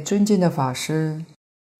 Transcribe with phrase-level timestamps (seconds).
[0.00, 1.24] 尊敬的法师，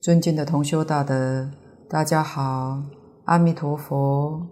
[0.00, 1.50] 尊敬的同修大德，
[1.88, 2.82] 大家好，
[3.24, 4.46] 阿弥陀佛。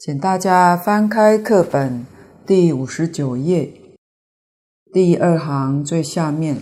[0.00, 2.04] 请大家翻开课本
[2.44, 3.72] 第五十九页，
[4.92, 6.60] 第二行最下面，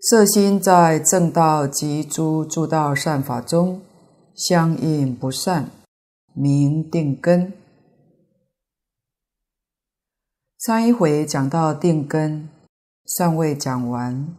[0.00, 3.82] 色心在正道及诸诸道善法中
[4.34, 5.70] 相应不善，
[6.34, 7.52] 名定根。
[10.58, 12.48] 上一回讲到定根，
[13.06, 14.36] 尚未讲完，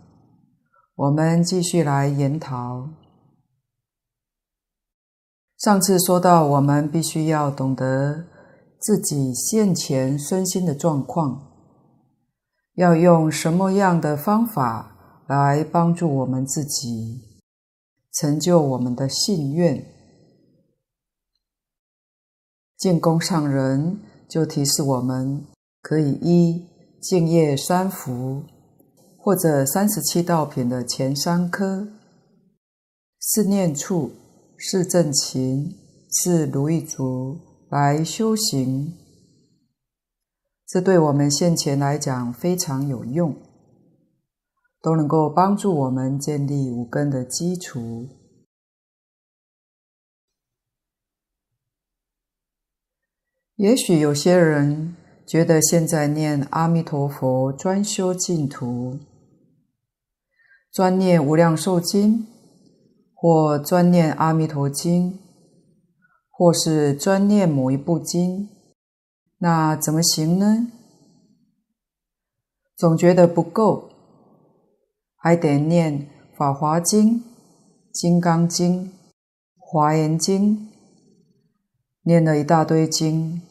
[0.95, 2.89] 我们继续来研讨。
[5.57, 8.25] 上次说到，我们必须要懂得
[8.81, 11.53] 自己现前身心的状况，
[12.73, 17.21] 要用什么样的方法来帮助我们自己，
[18.11, 19.85] 成就我们的信愿。
[22.77, 25.47] 净空上人就提示我们。
[25.81, 26.67] 可以依
[27.01, 28.43] 净业三福，
[29.17, 31.87] 或者三十七道品的前三科，
[33.21, 34.11] 是念处、
[34.57, 35.73] 是正勤、
[36.11, 38.93] 是如意足来修行。
[40.67, 43.35] 这对我们现前来讲非常有用，
[44.81, 48.09] 都能够帮助我们建立五根的基础。
[53.55, 54.95] 也许有些人。
[55.29, 58.97] 觉得现在念阿弥陀佛专修净土，
[60.71, 62.25] 专念无量寿经，
[63.13, 65.19] 或专念阿弥陀经，
[66.31, 68.49] 或是专念某一部经，
[69.37, 70.65] 那怎么行呢？
[72.75, 73.91] 总觉得不够，
[75.15, 77.23] 还得念法华经、
[77.93, 78.91] 金刚经、
[79.59, 80.69] 华严经，
[82.01, 83.43] 念了一大堆经。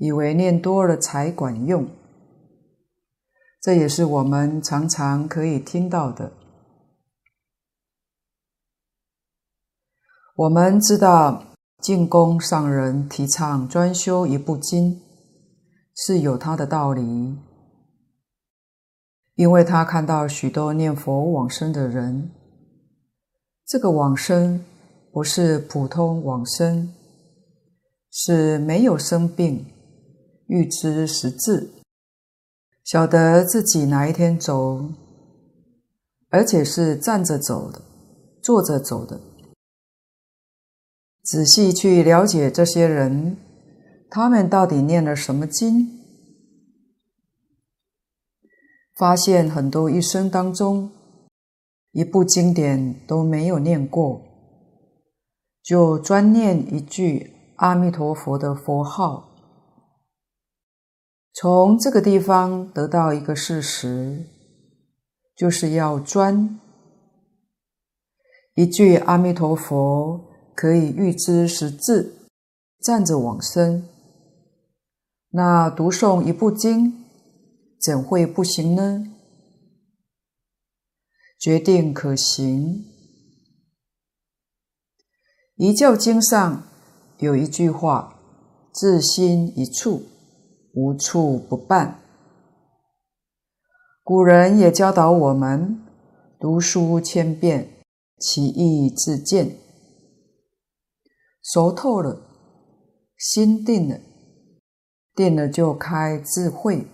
[0.00, 1.86] 以为念多了才管用，
[3.60, 6.32] 这也是我们常常可以听到的。
[10.34, 11.44] 我们知道
[11.82, 15.02] 净空上人提倡专修一部经，
[15.94, 17.36] 是有他的道理，
[19.34, 22.30] 因为他看到许多念佛往生的人，
[23.66, 24.64] 这个往生
[25.12, 26.90] 不是普通往生，
[28.10, 29.62] 是没有生病。
[30.50, 31.70] 预知时至，
[32.82, 34.84] 晓得自己哪一天走，
[36.28, 37.80] 而且是站着走的，
[38.42, 39.20] 坐着走的。
[41.22, 43.36] 仔细去了解这些人，
[44.10, 45.86] 他们到底念了什么经？
[48.96, 50.90] 发现很多一生当中
[51.92, 54.20] 一部经典都没有念过，
[55.62, 59.29] 就专念一句阿弥陀佛的佛号。
[61.40, 64.26] 从这个地方得到一个事实，
[65.34, 66.60] 就是要专。
[68.52, 70.20] 一句阿弥陀佛
[70.54, 72.14] 可以预知时至，
[72.82, 73.88] 站着往生。
[75.30, 77.06] 那读诵一部经，
[77.80, 79.06] 怎会不行呢？
[81.38, 82.84] 决定可行。
[85.56, 86.64] 一教经上
[87.16, 88.20] 有一句话
[88.74, 90.02] ：“自心一处。”
[90.74, 92.00] 无处不办。
[94.02, 95.80] 古人也教导我们：
[96.38, 97.68] 读书千遍，
[98.18, 99.56] 其义自见。
[101.42, 102.20] 熟透了，
[103.16, 103.98] 心定了，
[105.14, 106.86] 定了就开智慧。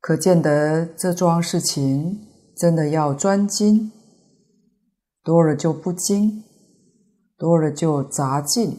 [0.00, 3.90] 可见得这桩事情真的要专精，
[5.24, 6.44] 多了就不精，
[7.36, 8.78] 多了就杂进，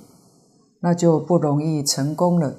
[0.81, 2.55] 那就不容易成功了。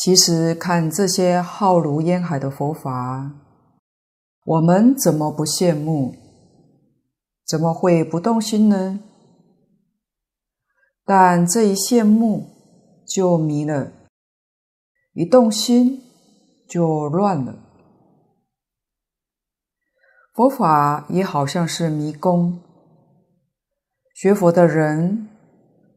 [0.00, 3.32] 其实看这些浩如烟海的佛法，
[4.44, 6.14] 我们怎么不羡慕？
[7.44, 9.00] 怎么会不动心呢？
[11.04, 12.46] 但这一羡慕
[13.04, 13.90] 就迷了，
[15.14, 16.00] 一动心
[16.68, 17.58] 就乱了。
[20.32, 22.60] 佛法也好像是迷宫，
[24.14, 25.28] 学佛的人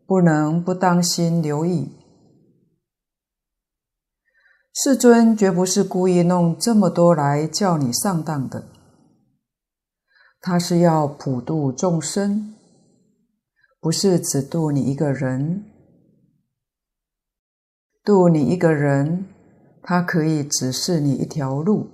[0.08, 2.01] 不能不当心留意。
[4.74, 8.70] 世尊绝不是故意弄这么多来叫你上当的，
[10.40, 12.56] 他是要普度众生，
[13.82, 15.66] 不是只度你一个人。
[18.06, 19.26] 度你一个人，
[19.84, 21.90] 他可以指示你一条路，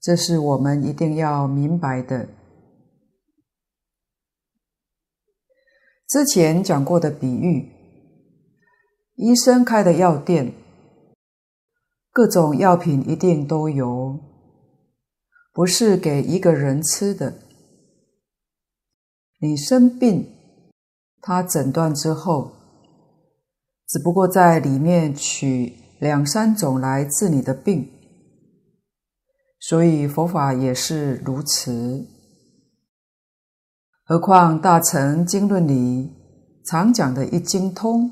[0.00, 2.28] 这是我们一定要明白的。
[6.08, 7.70] 之前讲过的比喻，
[9.14, 10.52] 医生开的药店。
[12.16, 14.18] 各种药品一定都有，
[15.52, 17.34] 不是给一个人吃的。
[19.38, 20.26] 你生病，
[21.20, 22.52] 他诊断之后，
[23.86, 27.86] 只不过在里面取两三种来治你的病。
[29.60, 32.06] 所以佛法也是如此。
[34.06, 36.10] 何况大乘经论里
[36.64, 38.10] 常讲的一经通，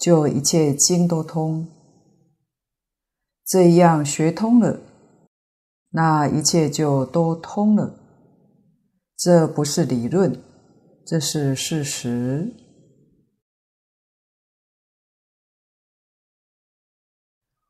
[0.00, 1.73] 就一切经都通。
[3.46, 4.80] 这样学通了，
[5.90, 8.00] 那一切就都通了。
[9.16, 10.42] 这不是理论，
[11.06, 12.54] 这是事实。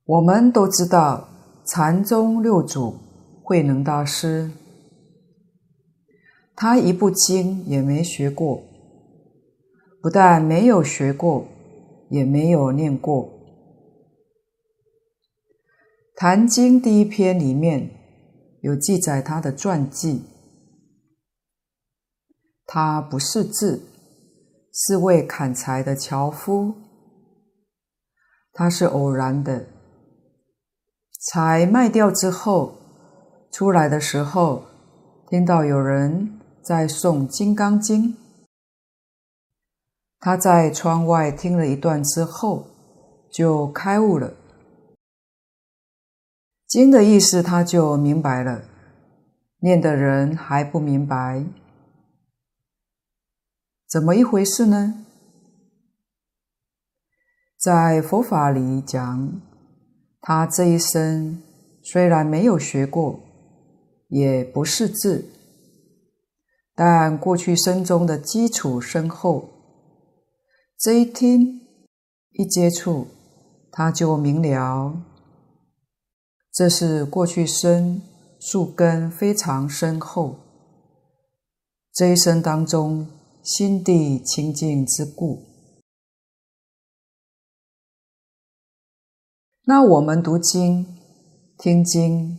[0.04, 1.28] 我们都知道，
[1.66, 2.96] 禅宗六祖
[3.42, 4.50] 慧能大师，
[6.54, 8.62] 他一部经也没学过，
[10.00, 11.48] 不但没有学过，
[12.10, 13.28] 也没有念过。
[16.16, 17.90] 《坛经》第一篇里面
[18.60, 20.22] 有记载他的传记，
[22.64, 23.82] 他不识字，
[24.72, 26.72] 是位砍柴的樵夫。
[28.52, 29.66] 他是偶然的，
[31.32, 32.78] 柴卖掉之后，
[33.50, 34.64] 出来的时候，
[35.28, 38.12] 听到有人在诵《金刚经》，
[40.20, 42.68] 他在窗外听了一段之后，
[43.32, 44.32] 就开悟了。
[46.74, 48.64] 经的意思他就明白了，
[49.60, 51.46] 念的人还不明白，
[53.88, 55.06] 怎么一回事呢？
[57.56, 59.40] 在佛法里讲，
[60.20, 61.40] 他这一生
[61.80, 63.20] 虽然没有学过，
[64.08, 65.30] 也不识字，
[66.74, 69.48] 但过去生中的基础深厚，
[70.76, 71.60] 这一听
[72.32, 73.06] 一接触，
[73.70, 75.13] 他就明了。
[76.54, 78.00] 这是过去生
[78.38, 80.38] 树根非常深厚，
[81.92, 83.08] 这一生当中
[83.42, 85.42] 心地清净之故。
[89.64, 90.86] 那我们读经、
[91.58, 92.38] 听经，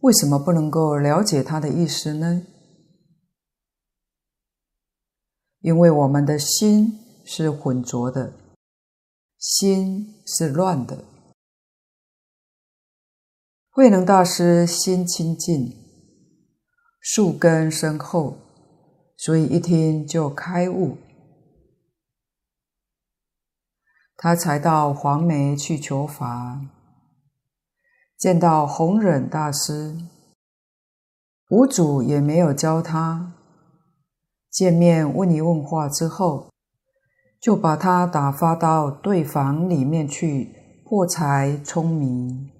[0.00, 2.44] 为什么不能够了解它的意思呢？
[5.60, 8.32] 因为我们的心是浑浊的，
[9.38, 11.04] 心是乱的。
[13.76, 15.74] 慧能大师心清净，
[17.00, 18.36] 树根深厚，
[19.16, 20.96] 所以一听就开悟。
[24.16, 26.60] 他才到黄梅去求法，
[28.16, 29.98] 见到弘忍大师，
[31.50, 33.34] 五祖也没有教他。
[34.52, 36.48] 见面问一问话之后，
[37.40, 42.53] 就把他打发到对房里面去破柴舂米。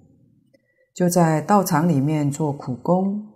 [0.95, 3.27] 就在道场里面做苦工。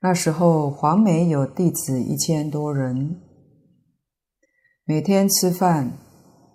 [0.00, 3.20] 那时候黄梅有弟子一千多人，
[4.84, 5.98] 每天吃饭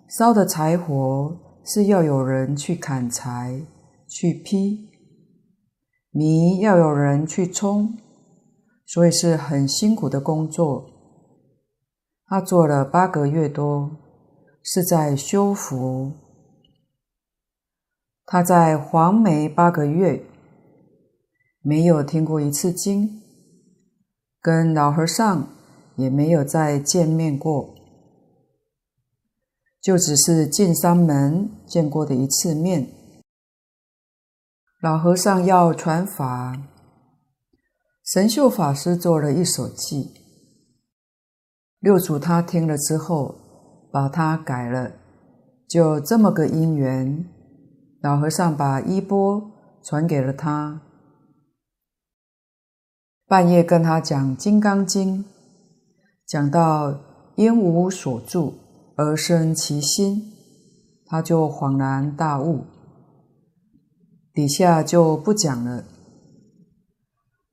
[0.08, 3.60] 烧的柴火是要有人去砍柴
[4.08, 4.88] 去劈，
[6.10, 7.90] 米要有人去舂，
[8.86, 10.90] 所以是很辛苦的工作。
[12.24, 13.90] 他做了八个月多，
[14.62, 16.23] 是在修福。
[18.26, 20.24] 他在黄梅八个月，
[21.60, 23.20] 没有听过一次经，
[24.40, 25.48] 跟老和尚
[25.96, 27.74] 也没有再见面过，
[29.80, 32.88] 就只是进山门见过的一次面。
[34.80, 36.58] 老和尚要传法，
[38.04, 40.10] 神秀法师做了一首偈，
[41.78, 43.34] 六祖他听了之后，
[43.92, 44.92] 把它改了，
[45.68, 47.33] 就这么个因缘。
[48.04, 49.50] 老和尚把衣钵
[49.82, 50.82] 传给了他，
[53.26, 55.24] 半夜跟他讲《金刚经》，
[56.26, 57.00] 讲到
[57.36, 58.58] 因无所住
[58.98, 60.34] 而生其心，
[61.06, 62.66] 他就恍然大悟，
[64.34, 65.82] 底下就不讲了。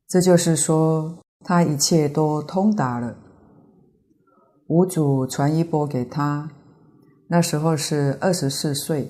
[0.09, 3.15] 这就是说，他一切都通达了。
[4.67, 6.51] 五祖传衣钵给他，
[7.29, 9.09] 那时候是二十四岁。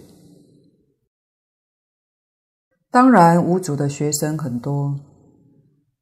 [2.91, 4.99] 当然，五祖的学生很多，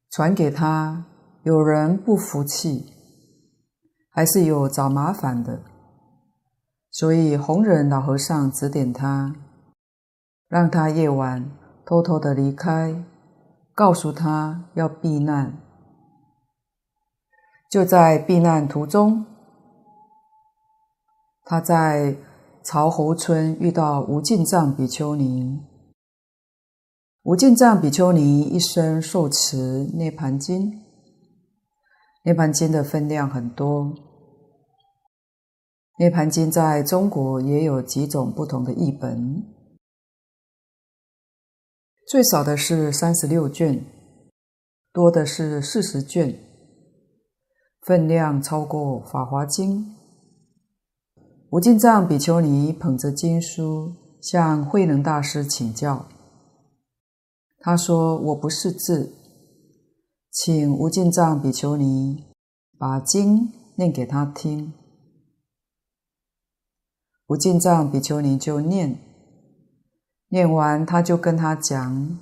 [0.10, 1.05] 传给他，
[1.43, 2.91] 有人不服气，
[4.10, 5.62] 还是有找麻烦的，
[6.89, 9.36] 所以弘忍老和尚指点他，
[10.48, 11.51] 让他夜晚
[11.86, 13.05] 偷偷的离开，
[13.75, 15.62] 告诉他要避难。
[17.69, 19.27] 就在避难途中，
[21.46, 22.17] 他在
[22.63, 25.69] 曹侯村遇到无尽藏比丘尼。
[27.24, 29.58] 无尽藏比丘尼一生受持
[29.98, 30.72] 《涅槃经》，
[32.24, 33.84] 《涅槃经》的分量很多，
[36.00, 39.44] 《涅槃经》在中国也有几种不同的译本，
[42.08, 43.84] 最少的是三十六卷，
[44.94, 46.40] 多的是四十卷，
[47.82, 49.86] 分量超过《法华经》。
[51.52, 56.08] 无尽藏比丘尼捧着经书向慧能大师请教。
[57.62, 59.13] 他说：“我不识字，
[60.32, 62.24] 请无尽藏比丘尼
[62.78, 64.74] 把经念给他听。”
[67.28, 68.98] 无尽藏比丘尼就念，
[70.30, 72.18] 念完他就跟他讲，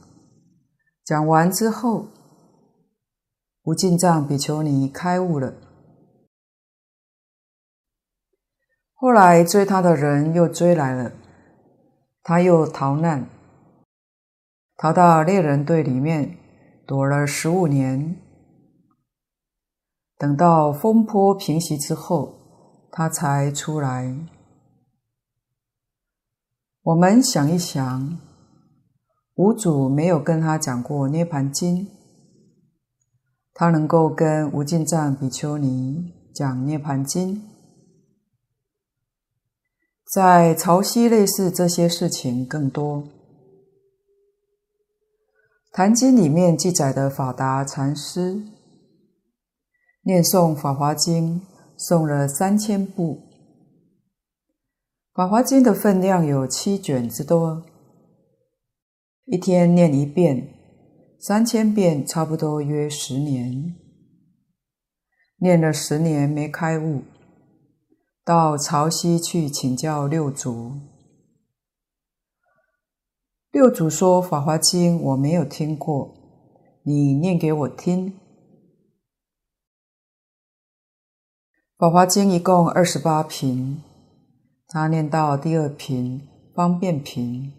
[1.05, 2.07] 讲完之后，
[3.63, 5.53] 无尽藏比丘尼开悟了。
[8.95, 11.11] 后来追他的人又追来了，
[12.23, 13.29] 他又逃难。
[14.77, 16.37] 逃到猎人队里面
[16.85, 18.15] 躲了十五年，
[20.19, 24.15] 等到风波平息之后，他才出来。
[26.83, 28.19] 我们想一想，
[29.33, 31.85] 五祖没有跟他讲过《涅槃经》，
[33.55, 37.35] 他能够跟无尽藏比丘尼讲《涅槃经》，
[40.13, 43.03] 在潮汐类似这些事情更多。
[45.77, 48.41] 《坛经》里面记载的法达禅师
[50.01, 51.39] 念诵《法华经》，
[51.77, 53.13] 诵了三千部，
[55.13, 57.63] 《法华经》的分量有七卷之多，
[59.25, 60.47] 一天念一遍，
[61.19, 63.75] 三千遍，差不多约十年。
[65.37, 67.03] 念了十年没开悟，
[68.25, 70.96] 到潮汐去请教六祖。
[73.51, 76.13] 六祖说：“法华经我没有听过，
[76.83, 78.13] 你念给我听。”
[81.77, 83.81] 法华经一共二十八品，
[84.67, 87.53] 他念到第二品方便品，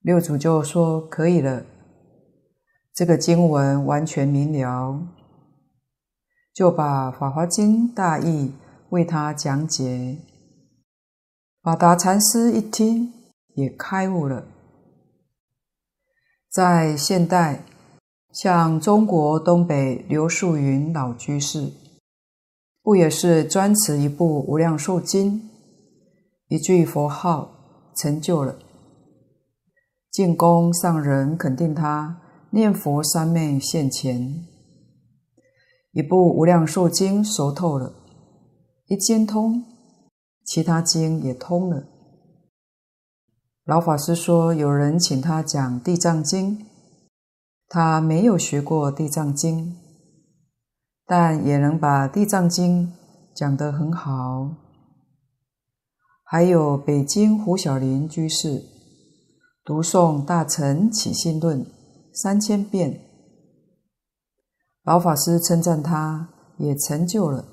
[0.00, 1.66] 六祖就说：“可以了，
[2.94, 5.06] 这个经文完全明了。”
[6.54, 8.54] 就把法华经大意
[8.88, 10.16] 为他讲解。
[11.60, 13.12] 法达禅师一听。
[13.56, 14.46] 也开悟了。
[16.48, 17.64] 在现代，
[18.32, 21.72] 像中国东北刘树云老居士，
[22.82, 25.40] 不也是专持一部《无量寿经》，
[26.48, 28.56] 一句佛号成就了。
[30.10, 34.46] 净宫上人肯定他念佛三昧现前，
[35.92, 37.92] 一部《无量寿经》熟透了，
[38.86, 39.64] 一经通，
[40.44, 41.95] 其他经也通了。
[43.66, 46.56] 老法师说，有人请他讲《地藏经》，
[47.66, 49.72] 他没有学过《地藏经》，
[51.04, 52.86] 但也能把《地藏经》
[53.34, 54.54] 讲得很好。
[56.22, 58.62] 还有北京胡小林居士，
[59.64, 61.64] 读诵《大乘起信论》
[62.14, 63.00] 三千遍，
[64.84, 67.44] 老法师称赞他也成就了。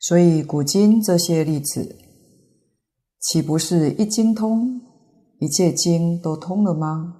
[0.00, 2.05] 所以古今这些例子。
[3.26, 4.80] 岂不是一经通，
[5.40, 7.16] 一切经都通了吗？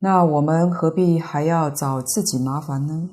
[0.00, 3.10] 那我们何必还要找自己麻烦呢？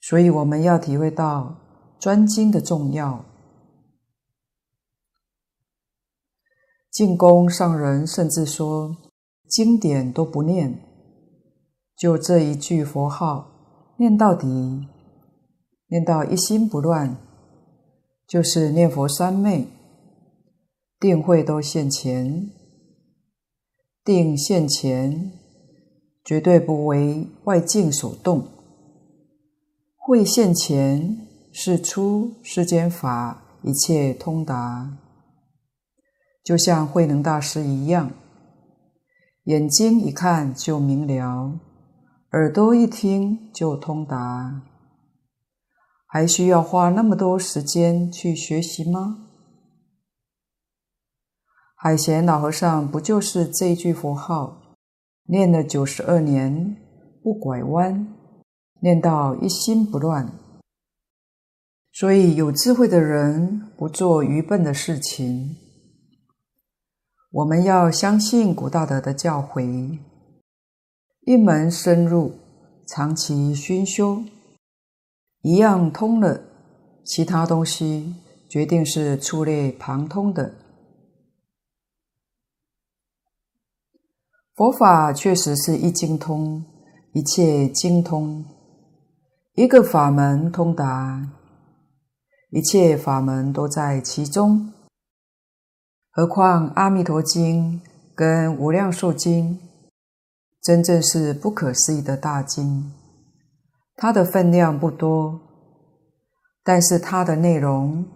[0.00, 1.56] 所以我们要体会到
[2.00, 3.24] 专精的重要。
[6.90, 8.96] 净宫上人甚至说，
[9.48, 10.82] 经典都不念，
[11.96, 14.88] 就这一句佛号念到底，
[15.86, 17.27] 念到一心不乱。
[18.28, 19.66] 就是念佛三昧，
[21.00, 22.50] 定慧都现前，
[24.04, 25.32] 定现前，
[26.22, 28.46] 绝对不为外境所动。
[29.96, 34.98] 慧现前，是出世间法，一切通达。
[36.44, 38.10] 就像慧能大师一样，
[39.44, 41.58] 眼睛一看就明了，
[42.32, 44.67] 耳朵一听就通达。
[46.10, 49.26] 还需要花那么多时间去学习吗？
[51.74, 54.74] 海贤老和尚不就是这一句佛号，
[55.24, 56.76] 念了九十二年，
[57.22, 58.08] 不拐弯，
[58.80, 60.32] 念到一心不乱。
[61.92, 65.56] 所以有智慧的人不做愚笨的事情。
[67.30, 69.98] 我们要相信古大德的教诲，
[71.26, 72.32] 一门深入，
[72.86, 74.24] 长期熏修。
[75.42, 76.40] 一样通了，
[77.04, 78.14] 其他东西
[78.48, 80.54] 决定是触类旁通的。
[84.54, 86.64] 佛法确实是一经通，
[87.12, 88.44] 一切精通，
[89.54, 91.30] 一个法门通达，
[92.50, 94.72] 一切法门都在其中。
[96.10, 97.80] 何况《阿弥陀经》
[98.16, 99.54] 跟《无量寿经》，
[100.60, 102.92] 真正是不可思议的大经。
[103.98, 105.38] 它的分量不多，
[106.62, 108.06] 但是它的内容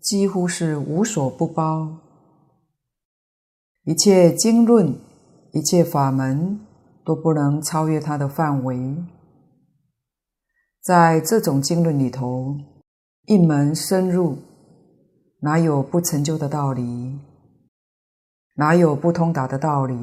[0.00, 1.98] 几乎是无所不包，
[3.82, 4.98] 一切经论。
[5.52, 6.60] 一切法门
[7.02, 8.94] 都不能超越它的范围。
[10.82, 12.54] 在这种经论里头，
[13.24, 14.36] 一门深入，
[15.40, 17.18] 哪有不成就的道理？
[18.56, 19.96] 哪有不通达的道理？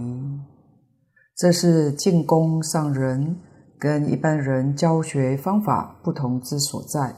[1.37, 3.37] 这是进攻上人
[3.83, 7.17] 跟一般人教学方法不同之所在。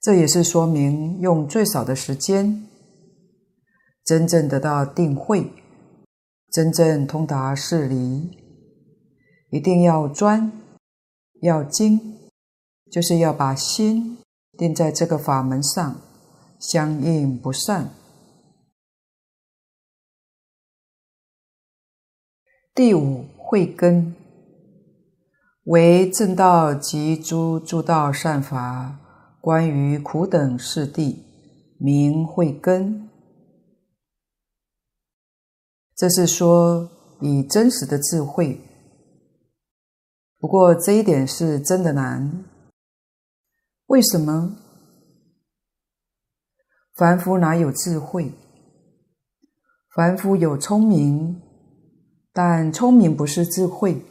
[0.00, 2.68] 这也是说明用最少的时间，
[4.04, 5.50] 真正得到定慧。
[6.52, 8.38] 真正通达事理，
[9.50, 10.52] 一定要专，
[11.40, 12.30] 要精，
[12.92, 14.18] 就是要把心
[14.56, 16.00] 定在这个法门上，
[16.60, 17.90] 相应不散。
[22.74, 24.16] 第五慧根，
[25.64, 28.98] 为正道及诸诸道善法，
[29.42, 31.22] 关于苦等事地，
[31.78, 33.10] 名慧根。
[35.94, 36.88] 这是说
[37.20, 38.58] 以真实的智慧，
[40.38, 42.46] 不过这一点是真的难。
[43.88, 44.56] 为什么？
[46.94, 48.32] 凡夫哪有智慧？
[49.94, 51.42] 凡夫有聪明，
[52.32, 54.02] 但聪明不是智慧。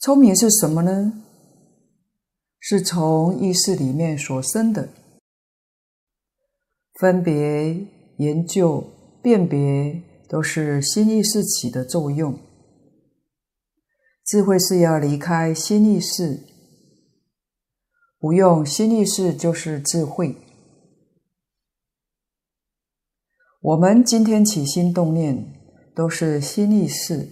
[0.00, 1.22] 聪明是什么呢？
[2.58, 4.88] 是从意识里面所生的，
[6.94, 7.86] 分别
[8.18, 8.90] 研究。
[9.22, 12.38] 辨别都是心意识起的作用，
[14.22, 16.40] 智慧是要离开心意识，
[18.18, 20.36] 不用心意识就是智慧。
[23.64, 25.54] 我们今天起心动念
[25.94, 27.30] 都是心意识，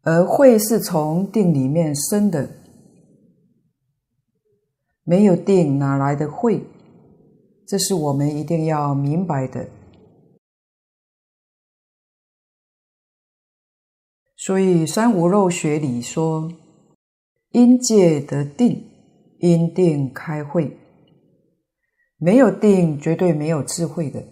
[0.00, 2.56] 而慧是从定里面生的，
[5.04, 6.64] 没有定哪来的慧？
[7.68, 9.68] 这是我们一定要明白的。
[14.36, 16.52] 所以三无漏学里说，
[17.50, 18.90] 因戒得定，
[19.38, 20.76] 因定开慧。
[22.16, 24.24] 没有定，绝对没有智慧的。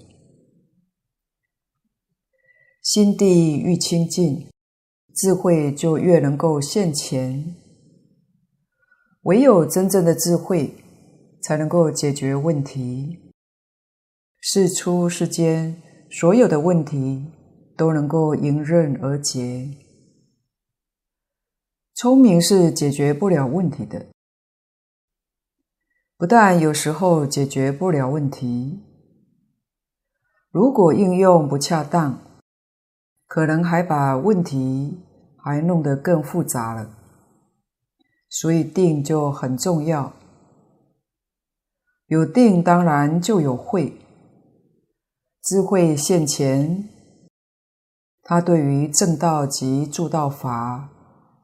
[2.82, 4.48] 心地愈清净，
[5.14, 7.54] 智慧就越能够现前。
[9.22, 10.74] 唯有真正的智慧，
[11.40, 13.32] 才能够解决问题。
[14.40, 17.26] 事出世间所有的问题
[17.76, 19.68] 都能够迎刃而解。
[21.94, 24.06] 聪明是解决不了问题的，
[26.22, 28.80] 不但有时候解决不了问题，
[30.52, 32.16] 如果应用不恰当，
[33.26, 35.00] 可能还把问题
[35.36, 36.88] 还弄得更复杂了。
[38.28, 40.12] 所以定就很重要，
[42.06, 43.92] 有定当然就有慧。
[45.42, 46.88] 智慧现前，
[48.22, 50.88] 他对于正道及助道法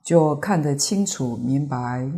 [0.05, 2.09] 就看得清楚明白。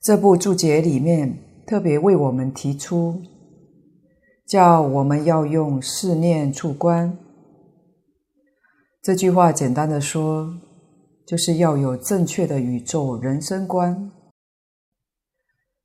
[0.00, 1.36] 这部注解里面
[1.66, 3.22] 特别为我们提出，
[4.46, 7.18] 叫我们要用四念处观。
[9.02, 10.58] 这句话简单的说，
[11.26, 14.10] 就是要有正确的宇宙人生观，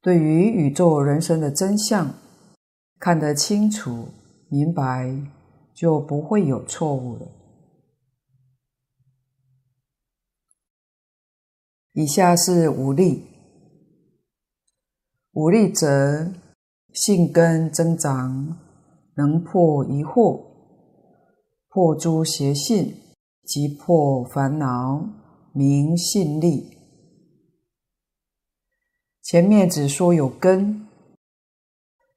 [0.01, 2.13] 对于宇宙人生的真相。
[2.97, 4.07] 看得清楚、
[4.49, 5.13] 明白，
[5.73, 7.27] 就不会有错误了。
[11.91, 13.25] 以下是五例，
[15.35, 16.31] 五力则
[16.93, 18.57] 性根增长，
[19.15, 20.45] 能破疑惑，
[21.67, 22.95] 破诸邪信，
[23.43, 25.09] 即破烦恼，
[25.51, 26.77] 名信力。
[29.21, 30.87] 前面只说有根。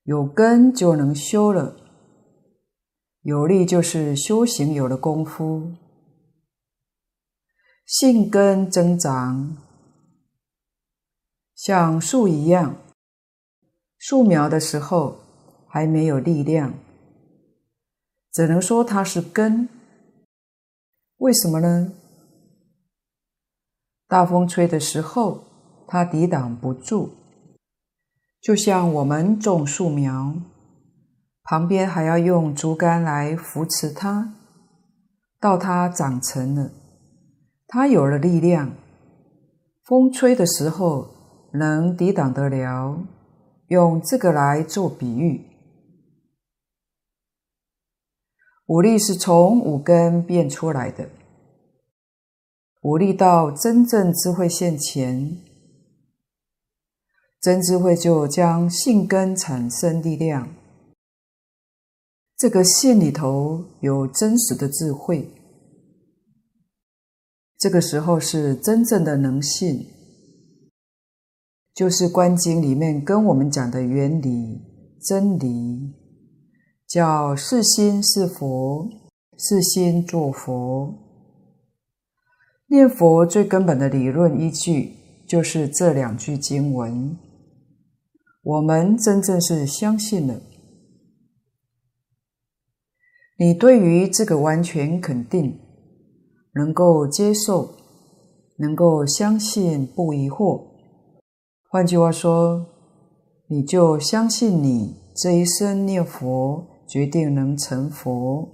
[0.04, 1.74] 有根就能修了，
[3.22, 5.72] 有力就是修行有了功夫，
[7.84, 9.56] 性根增长，
[11.54, 12.76] 像树一样，
[13.98, 15.16] 树苗的时候
[15.66, 16.72] 还没有力量，
[18.32, 19.68] 只能说它是根，
[21.16, 21.92] 为什么呢？
[24.06, 25.44] 大风吹的时候，
[25.88, 27.10] 它抵挡不住，
[28.40, 30.32] 就像我们种树苗，
[31.42, 34.32] 旁边还要用竹竿来扶持它，
[35.40, 36.70] 到它长成了，
[37.66, 38.72] 它有了力量，
[39.82, 41.08] 风吹的时候
[41.54, 43.02] 能抵挡得了。
[43.68, 45.44] 用这个来做比喻，
[48.66, 51.08] 五力是从五根变出来的，
[52.82, 55.38] 五力到真正智慧现前，
[57.40, 60.48] 真智慧就将信根产生力量。
[62.38, 65.28] 这个信里头有真实的智慧，
[67.58, 69.97] 这个时候是真正的能信。
[71.78, 74.60] 就是《观经》里面跟我们讲的原理、
[75.00, 75.94] 真理，
[76.88, 78.88] 叫是心是佛，
[79.36, 80.92] 是心作佛。
[82.66, 84.92] 念佛最根本的理论依据
[85.28, 87.16] 就是这两句经文。
[88.42, 90.40] 我们真正是相信了，
[93.38, 95.60] 你对于这个完全肯定，
[96.54, 97.72] 能够接受，
[98.56, 100.67] 能够相信，不疑惑。
[101.70, 102.66] 换句话说，
[103.48, 108.48] 你就相信你这一生念佛，决定能成佛。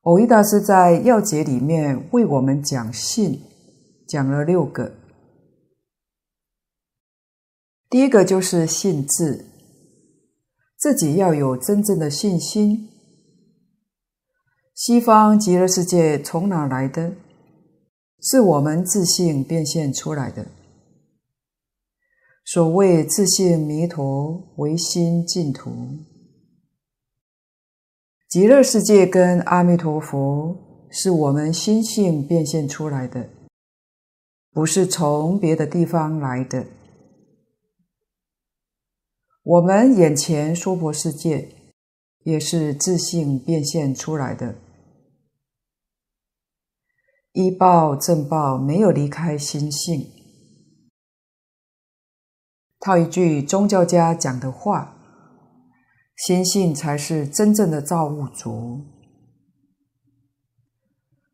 [0.00, 3.42] 蕅益大师在要解里面为我们讲信，
[4.06, 4.92] 讲了六个。
[7.88, 9.44] 第一个就是信自，
[10.78, 12.88] 自己要有真正的信心。
[14.72, 17.12] 西方极乐世界从哪来的？
[18.22, 20.46] 是我们自性变现出来的。
[22.44, 25.70] 所谓自性弥陀，唯心净土。
[28.28, 33.28] 极乐世界跟阿弥陀佛是我们心性变现出来的，
[34.52, 36.66] 不是从别的地方来的。
[39.42, 41.48] 我们眼前娑婆世界
[42.24, 44.54] 也是自性变现出来的。
[47.40, 50.06] 依报正报没有离开心性。
[52.78, 54.96] 套一句宗教家讲的话：
[56.16, 58.84] 心性才是真正的造物主，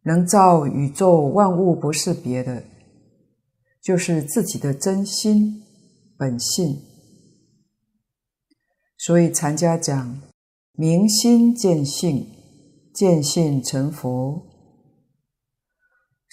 [0.03, 2.65] 能造宇宙万物不是别的，
[3.83, 5.63] 就是自己的真心
[6.17, 6.83] 本性。
[8.99, 10.21] 所以禅家讲：
[10.73, 12.27] 明心见性，
[12.93, 14.56] 见性成佛。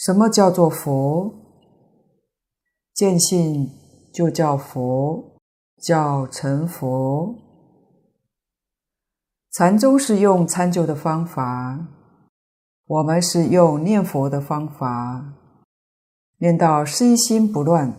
[0.05, 1.33] 什么叫做佛？
[2.93, 3.71] 见性
[4.13, 5.39] 就叫佛，
[5.81, 7.33] 叫成佛。
[9.53, 11.87] 禅宗是用参究的方法，
[12.85, 15.35] 我们是用念佛的方法，
[16.39, 17.93] 念到身心不乱，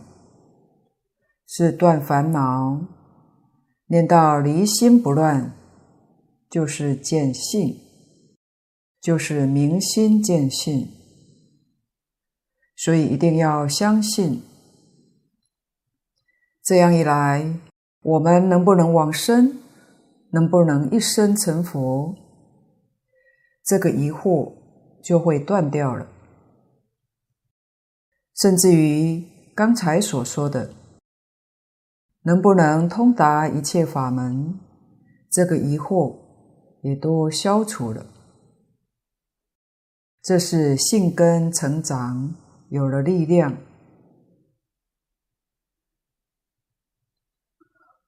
[1.47, 2.81] 是断烦恼；
[3.87, 5.55] 念到离心不乱，
[6.51, 7.75] 就是见性，
[9.01, 10.87] 就是明心见性。
[12.77, 14.43] 所以一定要相信，
[16.63, 17.61] 这样一来，
[18.03, 19.61] 我们能不能往生？
[20.31, 22.17] 能不能一生成佛？
[23.65, 24.53] 这个疑惑
[25.03, 26.09] 就会断掉了。
[28.35, 30.75] 甚至于刚才所说的，
[32.23, 34.59] 能不能通达一切法门？
[35.31, 36.17] 这个疑惑
[36.83, 38.05] 也都消除了。
[40.21, 42.35] 这是性根成长。
[42.75, 43.57] 有了力量，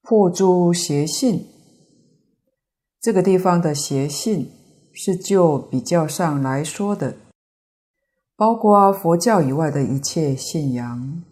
[0.02, 1.46] 破诸邪信。
[3.00, 4.50] 这个地方的邪信
[4.92, 7.16] 是就比较上来说的，
[8.34, 11.22] 包括佛教以外的一切信仰，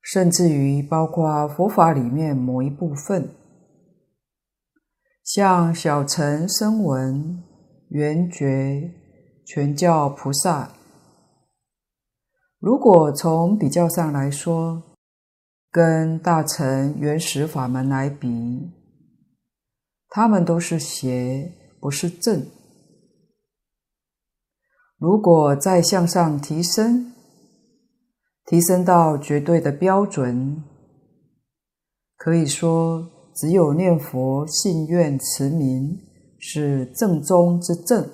[0.00, 3.28] 甚至于包括佛法里面某一部分，
[5.22, 7.44] 像小乘声闻、
[7.90, 8.90] 缘觉、
[9.44, 10.72] 全教菩萨。
[12.66, 14.82] 如果从比较上来说，
[15.70, 18.72] 跟大乘原始法门来比，
[20.08, 22.44] 他们都是邪，不是正。
[24.98, 27.12] 如果再向上提升，
[28.46, 30.64] 提升到绝对的标准，
[32.16, 35.96] 可以说只有念佛、信愿、持名
[36.40, 38.10] 是正宗之正。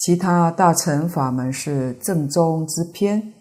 [0.00, 3.34] 其他大乘法门是正宗之偏，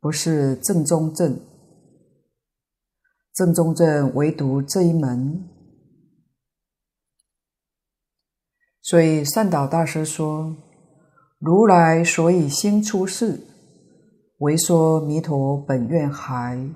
[0.00, 1.40] 不是正宗正。
[3.32, 5.48] 正宗正唯独这一门。
[8.82, 10.54] 所以善导大师说
[11.40, 13.40] ：“如来所以心出世，
[14.40, 16.68] 为说弥陀本愿海，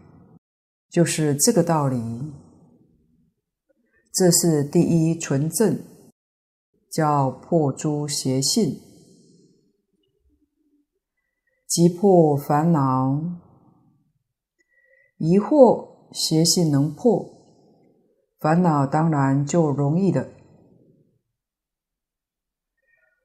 [0.89, 2.01] 就是这个道理。
[4.11, 5.79] 这是第一纯正，
[6.91, 8.81] 叫破诸邪信，
[11.67, 13.21] 即破烦恼，
[15.19, 17.27] 疑惑邪性能破，
[18.39, 20.29] 烦恼当然就容易了。”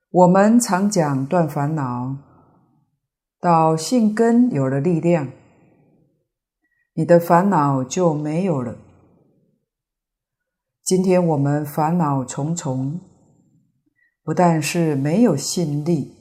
[0.10, 2.17] 我们常讲断烦恼，
[3.39, 5.32] 到性根有了力量，
[6.95, 8.75] 你的烦恼就没有了。
[10.84, 12.99] 今天我们烦恼重重，
[14.23, 16.13] 不但是没有信力，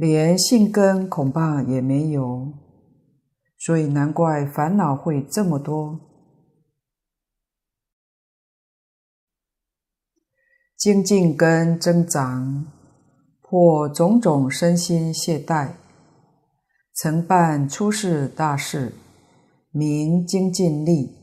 [0.00, 2.54] 连信根恐怕也没有，
[3.58, 6.00] 所以难怪烦恼会这么多。
[10.74, 12.64] 精进根增长，
[13.42, 15.72] 破种种身心懈怠，
[16.94, 18.94] 曾办出世大事，
[19.70, 21.14] 名精进力。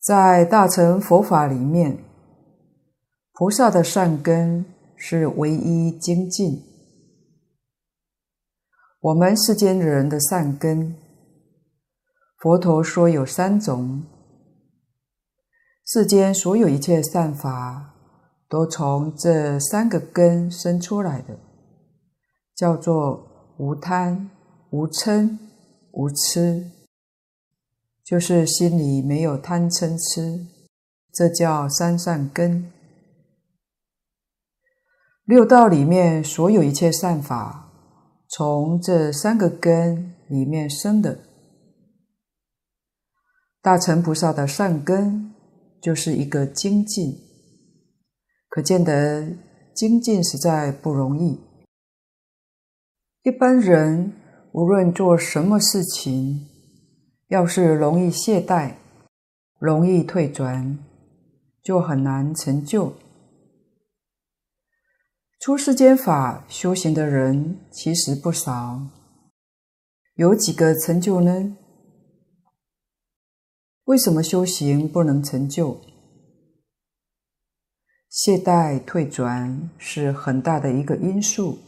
[0.00, 1.98] 在大乘佛法里面，
[3.32, 4.64] 菩萨的善根
[4.98, 6.62] 是唯一精进。
[9.00, 10.96] 我们世间人的善根，
[12.36, 14.02] 佛陀说有三种。
[15.86, 17.94] 世间所有一切善法，
[18.48, 21.38] 都从这三个根生出来的，
[22.54, 24.28] 叫做无贪、
[24.70, 25.38] 无嗔、
[25.92, 26.70] 无痴，
[28.04, 30.44] 就是心里没有贪嗔痴，
[31.12, 32.72] 这叫三善根。
[35.28, 37.70] 六道里面所有一切善法，
[38.30, 41.20] 从这三个根里面生的，
[43.60, 45.34] 大乘菩萨的善根。
[45.80, 47.14] 就是一个精进，
[48.48, 49.28] 可见得
[49.76, 51.38] 精进实在不容易。
[53.22, 54.12] 一般人
[54.50, 56.48] 无论做什么事情，
[57.28, 58.72] 要是容易懈怠、
[59.60, 60.76] 容易退转，
[61.62, 62.92] 就很难成就。
[65.40, 68.82] 出世间法修行的人其实不少，
[70.16, 71.56] 有几个成就呢？
[73.84, 75.80] 为什么修行不能成就？
[78.10, 81.58] 懈怠退转是很大的一个因素。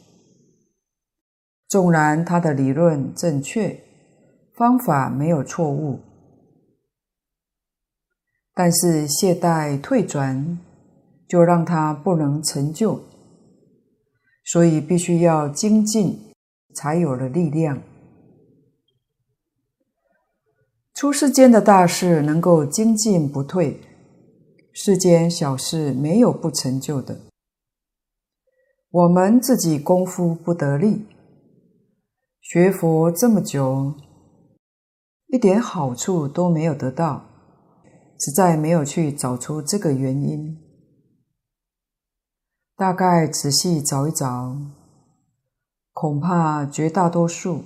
[1.69, 3.81] 纵然他的理论正确，
[4.57, 6.01] 方法没有错误，
[8.53, 10.59] 但是懈怠退转
[11.29, 13.05] 就让他不能成就，
[14.51, 16.19] 所以必须要精进，
[16.75, 17.81] 才有了力量。
[20.93, 23.81] 出世间的大事能够精进不退，
[24.73, 27.21] 世间小事没有不成就的。
[28.91, 31.07] 我们自己功夫不得力，
[32.41, 33.95] 学佛这么久，
[35.29, 37.25] 一点好处都没有得到，
[38.19, 40.70] 实在没有去找出这个原因。
[42.81, 44.57] 大概仔细找一找，
[45.93, 47.63] 恐怕绝大多数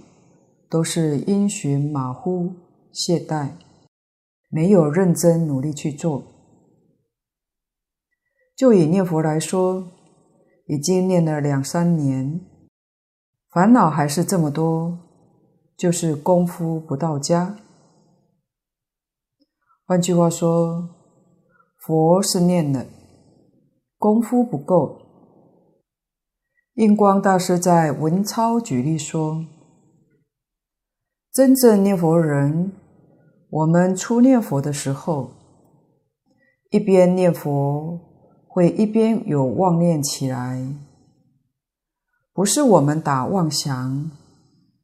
[0.69, 2.53] 都是因循马虎。
[2.91, 3.51] 懈怠，
[4.51, 6.25] 没有认真努力去做。
[8.57, 9.87] 就以念佛来说，
[10.67, 12.41] 已经念了两三年，
[13.53, 14.99] 烦恼还是这么多，
[15.77, 17.57] 就是功夫不到家。
[19.87, 20.89] 换句话说，
[21.79, 22.85] 佛是念了，
[23.97, 25.03] 功夫不够。
[26.75, 29.47] 印光大师在文钞举例说，
[31.33, 32.73] 真正念佛人。
[33.49, 35.31] 我们初念佛的时候，
[36.71, 38.01] 一边念佛，
[38.49, 40.67] 会一边有妄念起来，
[42.33, 44.11] 不是我们打妄想，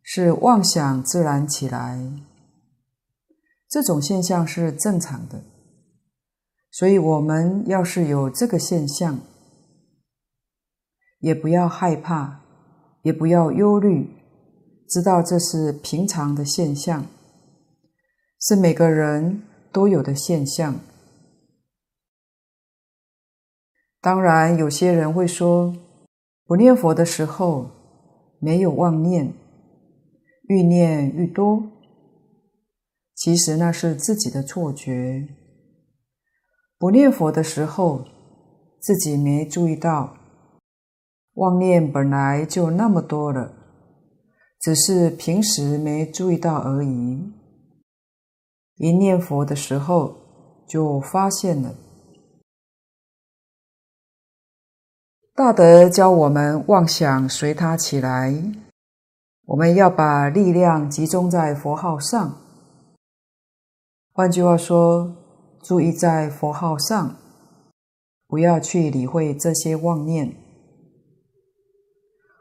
[0.00, 2.00] 是妄想自然起来。
[3.68, 5.42] 这种现象是正常的，
[6.70, 9.18] 所以我们要是有这个现象，
[11.20, 12.40] 也不要害怕，
[13.02, 14.10] 也不要忧虑，
[14.88, 17.06] 知道这是平常的现象。
[18.40, 20.74] 是每个人都有的现象。
[24.00, 25.76] 当然，有些人会说，
[26.46, 27.70] 不念佛的时候
[28.38, 29.34] 没有妄念，
[30.48, 31.62] 愈念愈多。
[33.14, 35.28] 其实那是自己的错觉。
[36.78, 38.06] 不念佛的时候，
[38.80, 40.16] 自己没注意到，
[41.40, 43.50] 妄念本来就那么多了
[44.60, 47.32] 只是平时没注意到而已。
[48.76, 50.14] 一念佛的时候
[50.68, 51.74] 就发现了。
[55.34, 58.34] 大德教我们妄想随他起来
[59.46, 62.36] 我们要把力量集中在佛号上。
[64.12, 65.16] 换句话说
[65.62, 67.16] 注意在佛号上
[68.26, 70.39] 不要去理会这些妄念。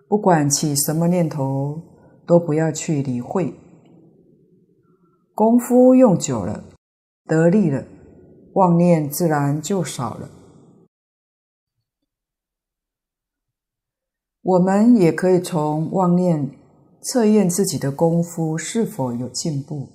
[0.09, 1.79] 不管起什么念头，
[2.25, 3.53] 都不要去理会。
[5.35, 6.63] 功夫用久了，
[7.25, 7.85] 得力了，
[8.55, 10.29] 妄念自然就少了。
[14.41, 16.57] 我们也可以从妄念
[17.03, 19.89] 测验自己的功夫是否有进步。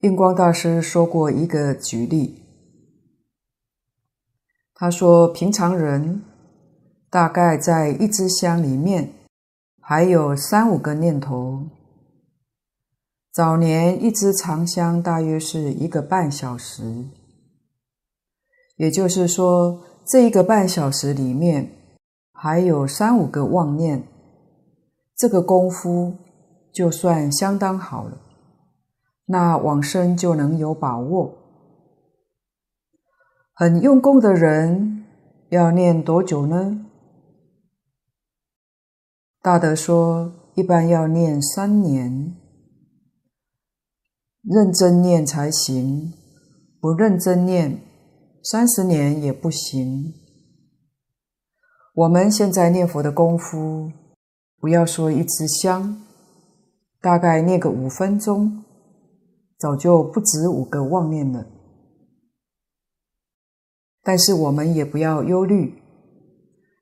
[0.00, 2.42] 印光大师说过一个举例，
[4.74, 6.22] 他说：平常人
[7.10, 9.12] 大概在一支香里面
[9.80, 11.66] 还有三五个念头。
[13.32, 17.04] 早年一支长香大约是一个半小时，
[18.76, 21.70] 也就是说，这一个半小时里面
[22.32, 24.04] 还有三五个妄念，
[25.16, 26.14] 这个功夫
[26.72, 28.18] 就算相当好了。
[29.26, 31.34] 那往生就能有把握。
[33.52, 35.04] 很用功的人
[35.50, 36.86] 要念多久呢？
[39.42, 42.36] 大德说，一般要念三年，
[44.42, 46.12] 认真念才行，
[46.78, 47.80] 不认真念，
[48.42, 50.12] 三十年也不行。
[51.94, 53.90] 我们现在念佛的功夫，
[54.58, 56.02] 不要说一支香，
[57.00, 58.64] 大概念个五分钟。
[59.58, 61.46] 早就不止五个妄念了，
[64.02, 65.82] 但是我们也不要忧虑，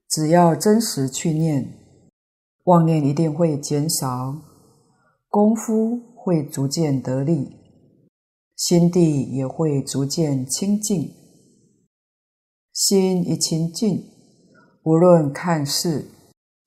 [0.08, 1.77] 只要真实去念，
[2.68, 4.36] 妄念一定会减少，
[5.28, 7.56] 功夫会逐渐得力，
[8.56, 11.10] 心地也会逐渐清净。
[12.74, 14.04] 心一清净，
[14.82, 16.10] 无论看事、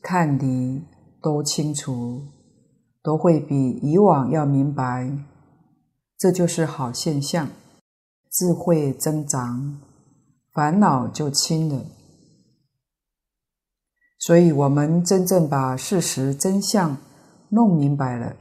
[0.01, 0.81] 看理
[1.21, 2.23] 都清楚，
[3.03, 5.15] 都会比以往要明白。
[6.17, 7.47] 这就是好现象，
[8.31, 9.79] 智慧增长，
[10.51, 11.85] 烦恼就轻了。
[14.21, 16.95] 所以，我们真正把事实真相
[17.49, 18.35] 弄明白了，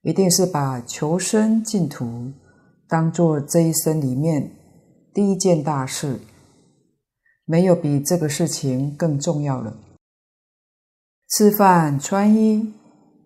[0.00, 2.32] 一定是把求生净土
[2.88, 4.50] 当做这一生里面
[5.12, 6.18] 第一件大事，
[7.44, 9.76] 没有比这个事情更重要了。
[11.28, 12.72] 吃饭、穿衣、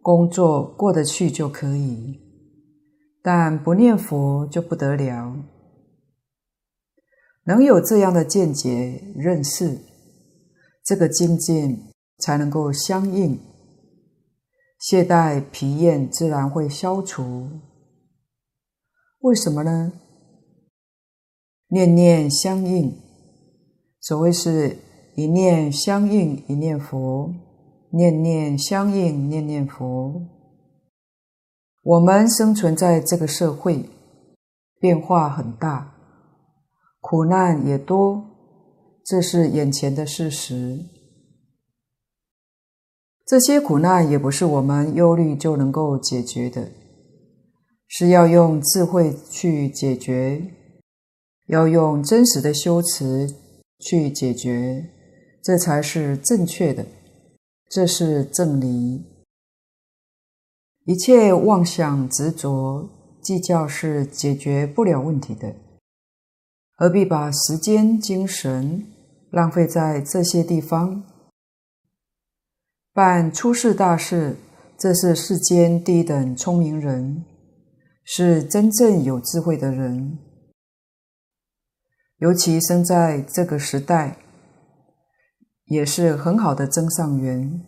[0.02, 2.20] 工作过得去就可以。
[3.22, 5.36] 但不念佛就不得了，
[7.44, 9.78] 能有这样的见解认识，
[10.84, 11.76] 这个境界
[12.18, 13.40] 才能够相应，
[14.78, 17.48] 懈怠疲厌自然会消除。
[19.20, 19.92] 为什么呢？
[21.68, 22.94] 念念相应，
[23.98, 24.76] 所谓是
[25.16, 27.32] 一念相应一念佛，
[27.90, 30.20] 念念相应念念佛。
[31.82, 33.88] 我们生存在这个社会，
[34.78, 35.94] 变化很大，
[37.00, 38.22] 苦难也多，
[39.04, 40.80] 这是眼前的事实。
[43.26, 46.70] 这些苦难也不是我们忧虑就能够解决的，
[47.86, 50.42] 是要用智慧去解决，
[51.46, 53.28] 要用真实的修持
[53.78, 54.90] 去解决，
[55.42, 56.86] 这才是正确的，
[57.70, 59.04] 这是正理。
[60.86, 62.90] 一切妄想执着
[63.22, 65.54] 计较是解决不了问题的，
[66.74, 68.86] 何必把时间精神
[69.34, 71.02] 浪费在这些地方？
[72.92, 74.36] 办出世大事，
[74.78, 77.24] 这是世间第一等聪明人，
[78.04, 80.18] 是真正有智慧的人，
[82.18, 84.18] 尤其生在这个时代，
[85.64, 87.60] 也是很好的增上缘。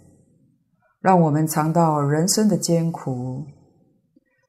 [1.01, 3.45] 让我们尝到人生的艰苦，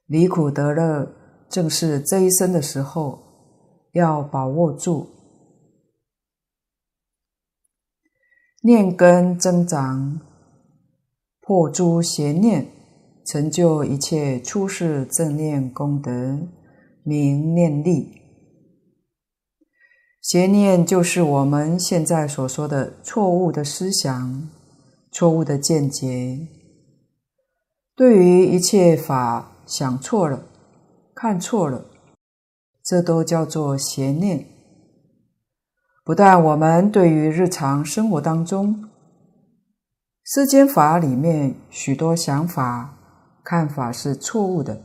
[0.05, 1.11] 离苦得乐，
[1.49, 3.18] 正是这一生的时候，
[3.93, 5.16] 要把握住。
[8.62, 10.20] 念根增长，
[11.41, 12.68] 破诸邪念，
[13.26, 16.39] 成就一切出世正念功德，
[17.03, 18.22] 名念力。
[20.22, 24.49] 邪念就是我们现在所说的错误的思想。
[25.10, 26.47] 错误的见解，
[27.95, 30.43] 对于一切法想错了、
[31.16, 31.86] 看错了，
[32.84, 34.45] 这都叫做邪念。
[36.08, 38.89] 不但我们对于日常生活当中
[40.24, 42.97] 世间法里面许多想法、
[43.43, 44.82] 看法是错误的，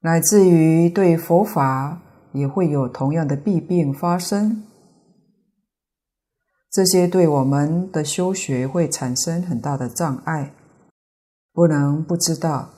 [0.00, 2.02] 乃至于对佛法
[2.32, 4.64] 也会有同样的弊病发生。
[6.68, 10.52] 这些对我们的修学会产生很大的障碍，
[11.52, 12.68] 不能不知道。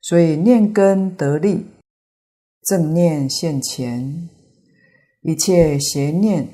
[0.00, 1.66] 所以念根得力，
[2.62, 4.28] 正念现前，
[5.26, 6.48] 一切邪念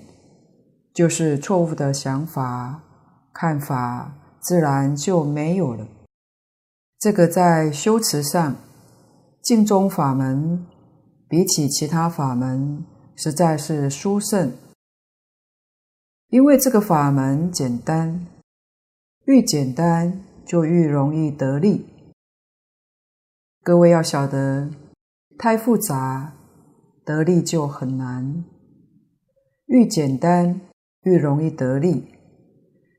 [0.94, 2.82] 就是错误的想法、
[3.30, 5.86] 看法，自然就没有了。
[6.98, 8.56] 这个在修持上，
[9.42, 10.64] 净宗法门
[11.28, 12.82] 比起其他法门，
[13.14, 14.50] 实在是殊胜。
[16.30, 18.26] 因为这个法门简单，
[19.26, 21.84] 愈简单就愈容易得力。
[23.62, 24.70] 各位要晓得，
[25.38, 26.32] 太复杂，
[27.04, 28.44] 得力就很难；
[29.72, 30.60] 愈简单，
[31.04, 32.02] 愈容易得利；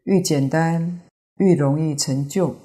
[0.05, 1.01] 愈简单，
[1.36, 2.55] 愈容易成就。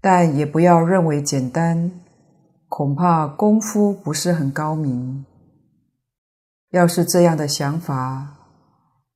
[0.00, 1.92] 但也不要认为简单，
[2.66, 5.24] 恐怕功夫不是很高明。
[6.70, 8.36] 要是这样的想法，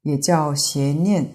[0.03, 1.33] 也叫邪念。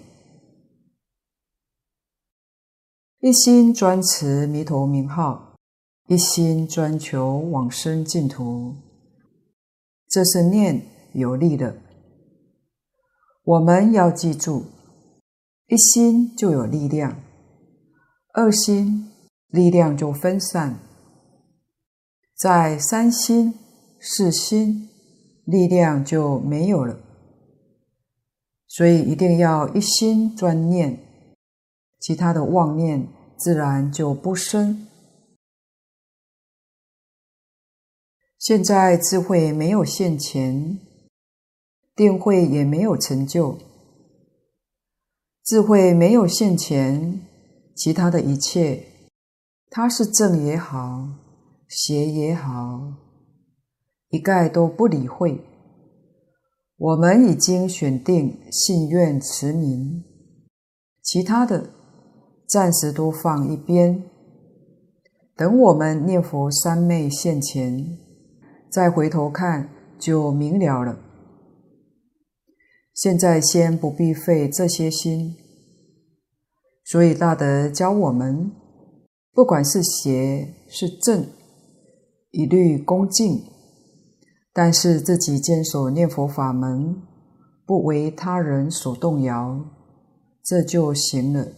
[3.20, 5.58] 一心专持弥陀名号，
[6.08, 8.74] 一心专求往生净土，
[10.08, 11.76] 这是念有力的。
[13.44, 14.66] 我们要记住，
[15.68, 17.16] 一心就有力量，
[18.34, 19.10] 二心
[19.48, 20.78] 力量就分散，
[22.36, 23.54] 在三心、
[23.98, 24.90] 四心。
[25.46, 26.98] 力量就没有了，
[28.66, 30.98] 所以一定要一心专念，
[32.00, 33.06] 其他的妄念
[33.36, 34.88] 自然就不生。
[38.38, 40.78] 现在智慧没有现前，
[41.94, 43.58] 定慧也没有成就。
[45.44, 47.20] 智慧没有现前，
[47.76, 48.84] 其他的一切，
[49.70, 51.06] 它是正也好，
[51.68, 52.80] 邪也好。
[54.08, 55.40] 一概都不理会。
[56.76, 60.02] 我们已经选定信愿持名，
[61.02, 61.70] 其他的
[62.48, 64.02] 暂时都放一边。
[65.36, 67.98] 等我们念佛三昧现前，
[68.70, 69.68] 再回头看
[69.98, 70.98] 就明了了。
[72.94, 75.36] 现在先不必费这些心。
[76.84, 78.52] 所以大德教我们，
[79.32, 81.26] 不管是邪是正，
[82.30, 83.42] 一律恭敬。
[84.56, 87.02] 但是自己坚守念佛法门，
[87.66, 89.60] 不为他人所动摇，
[90.44, 91.48] 这就行了。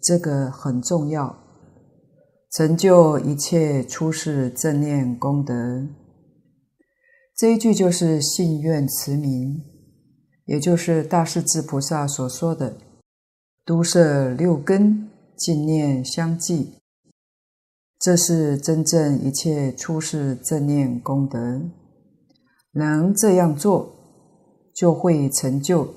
[0.00, 1.36] 这个很重要，
[2.52, 5.86] 成就一切出世正念功德。
[7.36, 9.60] 这一句就是信愿持名，
[10.48, 12.78] 也就是大势至菩萨所说的
[13.66, 16.72] “都摄六根，净念相继”，
[18.00, 21.60] 这是真正一切出世正念功德。
[22.72, 23.92] 能这样做，
[24.74, 25.92] 就会成就，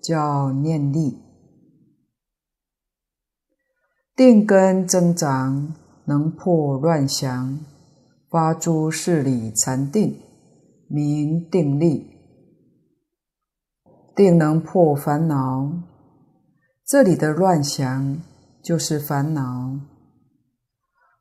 [0.00, 1.18] 叫念力。
[4.14, 5.74] 定根增长，
[6.04, 7.58] 能破乱想，
[8.30, 10.20] 发诸事理禅定，
[10.86, 12.17] 名定力。
[14.18, 15.70] 定能破烦恼，
[16.84, 18.20] 这里的乱想
[18.64, 19.78] 就是烦恼。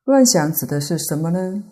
[0.03, 1.63] 乱想指的是什么呢？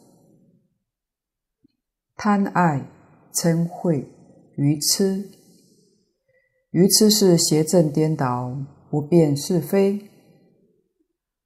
[2.15, 2.91] 贪爱。
[3.37, 4.07] 嗔恚、
[4.55, 5.29] 愚痴，
[6.71, 8.55] 愚痴是邪正颠倒、
[8.89, 10.09] 不辨是非、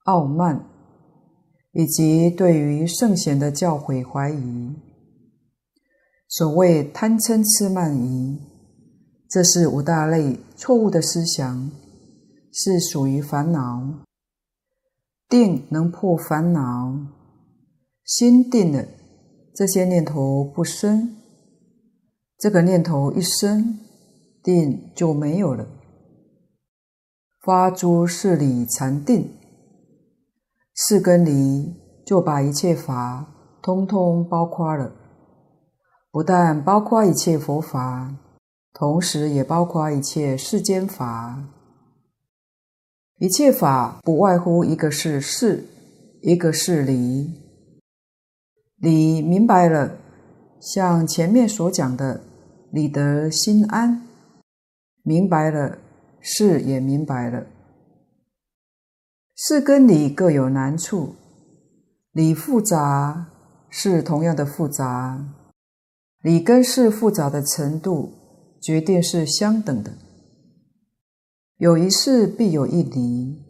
[0.04, 0.64] 傲慢，
[1.72, 4.76] 以及对于圣贤的教诲怀疑。
[6.28, 8.38] 所谓贪嗔痴慢疑，
[9.30, 11.70] 这是五大类错误的思想，
[12.52, 13.80] 是属于烦恼。
[15.28, 16.92] 定能破烦恼，
[18.04, 18.84] 心定了，
[19.54, 21.16] 这些念头不生。
[22.36, 23.78] 这个念头一生，
[24.42, 25.64] 定就没有了。
[27.40, 29.30] 发诸事理禅定，
[30.74, 31.72] 四根离
[32.04, 34.90] 就把一切法通通包括了，
[36.10, 38.12] 不但包括一切佛法，
[38.72, 41.42] 同时也包括一切世间法。
[43.18, 45.64] 一切法不外乎一个是事，
[46.22, 47.40] 一个是理。
[48.76, 49.98] 理明白了，
[50.60, 52.22] 像前面所讲的。
[52.72, 54.06] 理得心安，
[55.02, 55.78] 明白了，
[56.20, 57.44] 事也明白了。
[59.34, 61.16] 事跟理各有难处，
[62.12, 63.26] 理复杂，
[63.68, 65.20] 事同样的复杂。
[66.22, 68.12] 理跟事复杂的程度，
[68.60, 69.92] 决定是相等的。
[71.56, 73.42] 有一事必有一理，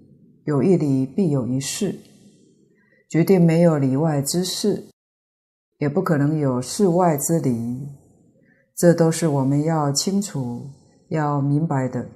[0.45, 1.99] 有一理必有一事，
[3.09, 4.85] 决定没有里外之事，
[5.79, 7.89] 也不可能有事外之理。
[8.77, 10.71] 这都是我们要清楚、
[11.09, 12.09] 要明白的。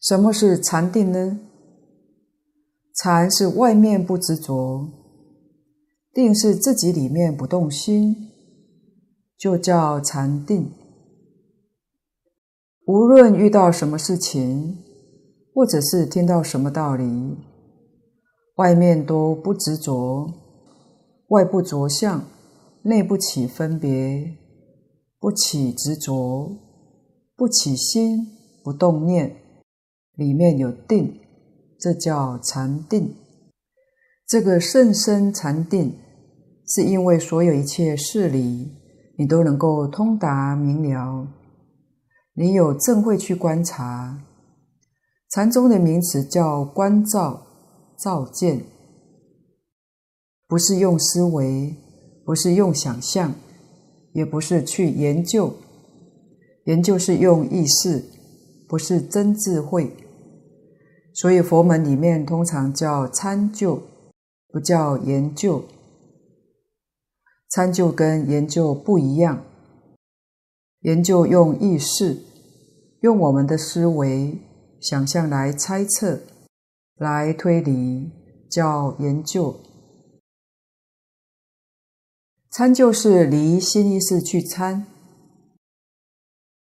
[0.00, 1.40] 什么是禅定呢？
[2.94, 4.86] 禅是外面不执着，
[6.12, 8.31] 定是自己里面不动心，
[9.42, 10.70] 就叫禅定。
[12.86, 14.78] 无论遇到什么事情，
[15.52, 17.04] 或者是听到什么道理，
[18.54, 20.32] 外面都不执着，
[21.30, 22.24] 外不着相，
[22.82, 24.32] 内不起分别，
[25.18, 26.48] 不起执着，
[27.34, 28.24] 不起心，
[28.62, 29.38] 不动念，
[30.14, 31.18] 里面有定。
[31.80, 33.16] 这叫禅定。
[34.24, 35.98] 这个甚深禅定，
[36.64, 38.70] 是因为所有一切事理，
[39.16, 41.26] 你都能够通达明了。
[42.34, 44.18] 你有正慧去观察。
[45.30, 47.42] 禅宗的名词叫观照、
[47.98, 48.64] 照见，
[50.46, 51.74] 不是用思维，
[52.24, 53.32] 不是用想象，
[54.12, 55.54] 也不是去研究。
[56.64, 58.04] 研究是用意识，
[58.68, 59.96] 不是真智慧。
[61.14, 63.82] 所以佛门里面通常叫参究，
[64.48, 65.64] 不叫研究。
[67.54, 69.44] 参究跟研究不一样，
[70.80, 72.18] 研究用意识，
[73.02, 74.38] 用我们的思维、
[74.80, 76.18] 想象来猜测、
[76.96, 78.10] 来推理，
[78.50, 79.60] 叫研究。
[82.50, 84.86] 参究是离心意识去参，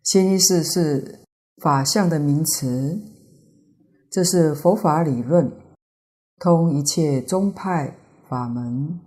[0.04, 1.22] 心意识是
[1.64, 3.02] 法相的名词。
[4.12, 5.52] 这是佛法理论，
[6.40, 7.98] 通一切宗派
[8.30, 9.00] 法门，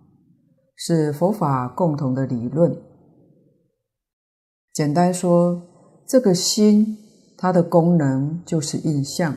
[0.81, 2.81] 是佛法共同的理论。
[4.73, 5.61] 简单说，
[6.07, 6.97] 这个心
[7.37, 9.37] 它的功能就是印象。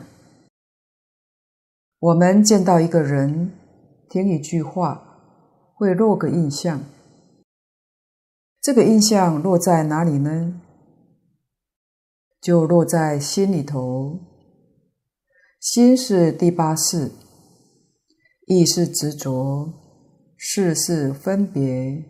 [1.98, 3.50] 我们见到一个人，
[4.08, 5.02] 听一句话，
[5.74, 6.80] 会落个印象。
[8.60, 10.60] 这个印象落在哪里呢？
[12.40, 14.20] 就落在心里头。
[15.58, 17.10] 心是第八识，
[18.46, 19.81] 意是执着，
[20.44, 22.04] 识是分别。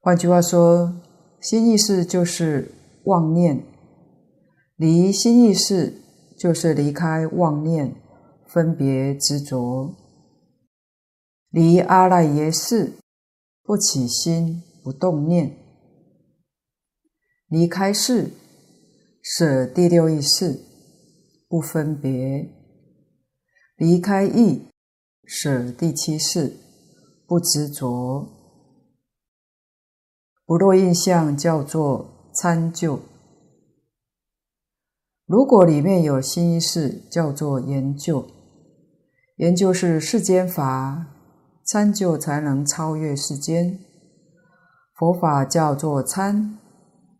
[0.00, 1.02] 换句话说，
[1.38, 2.72] 心意识就是
[3.04, 3.62] 妄念，
[4.76, 5.92] 离心意识
[6.38, 7.94] 就是离开妄念、
[8.46, 9.94] 分别执着，
[11.50, 12.94] 离阿赖耶识
[13.62, 15.54] 不起心不动念，
[17.48, 18.30] 离开世
[19.20, 20.58] 舍第六意识。
[21.48, 22.48] 不分别，
[23.76, 24.68] 离开意，
[25.24, 26.56] 舍第七世，
[27.26, 28.28] 不执着，
[30.44, 32.98] 不落印象，叫做参就。
[35.26, 38.26] 如果里面有心意识，叫做研究。
[39.36, 41.06] 研究是世间法，
[41.64, 43.78] 参就才能超越世间。
[44.94, 46.58] 佛法叫做参，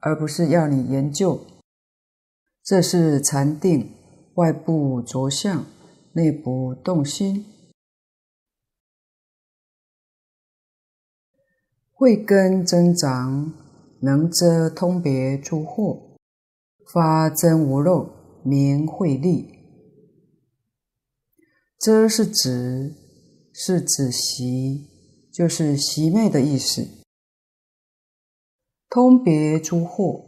[0.00, 1.40] 而不是要你研究。
[2.64, 3.94] 这是禅定。
[4.36, 5.64] 外部着相，
[6.14, 7.44] 内部动心，
[12.02, 13.52] 慧根增长，
[14.00, 16.16] 能遮通别诸惑，
[16.92, 18.10] 发真无漏，
[18.42, 19.48] 名慧力。
[21.78, 22.92] 遮是指，
[23.52, 24.88] 是指习，
[25.32, 26.84] 就是习灭的意思。
[28.90, 30.24] 通别诸惑，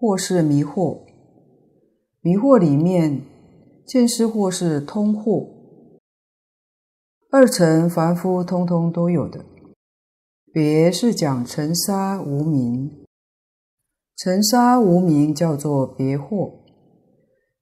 [0.00, 1.04] 惑是迷惑。
[2.22, 3.24] 迷惑里面，
[3.86, 5.48] 见思惑是通惑，
[7.30, 9.44] 二乘凡夫通通都有的。
[10.52, 13.04] 别是讲尘沙无明，
[14.16, 16.52] 尘沙无明叫做别惑，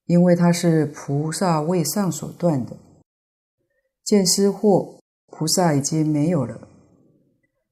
[0.07, 2.77] 因为它是菩萨位上所断的。
[4.05, 6.69] 见思惑，菩萨已经没有了。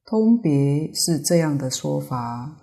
[0.04, 2.56] 通别是这样的说法，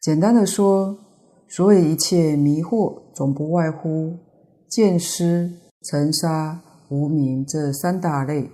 [0.00, 0.98] 简单的说。
[1.46, 4.18] 所以一切迷惑，总不外乎
[4.68, 5.52] 见思、
[5.82, 8.50] 尘沙、无明这三大类，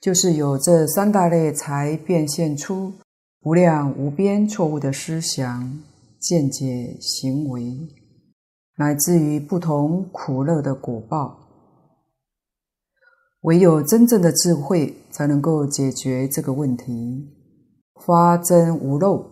[0.00, 2.94] 就是有这三大类，才变现出
[3.42, 5.82] 无量无边错误的思想、
[6.18, 7.88] 见解、行为，
[8.76, 11.38] 乃至于不同苦乐的果报。
[13.42, 17.28] 唯有真正的智慧，才能够解决这个问题，
[18.06, 19.30] 发真无漏。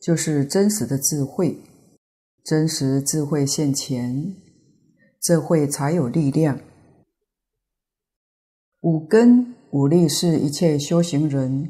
[0.00, 1.58] 就是真实的智慧，
[2.44, 4.36] 真实智慧现前，
[5.22, 6.60] 智慧才有力量。
[8.82, 11.68] 五根武力是一切修行人，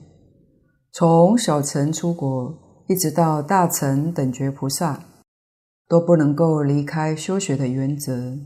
[0.93, 2.55] 从小乘出国
[2.87, 5.07] 一直到大乘等觉菩萨，
[5.89, 8.37] 都不能够离开修学的原则。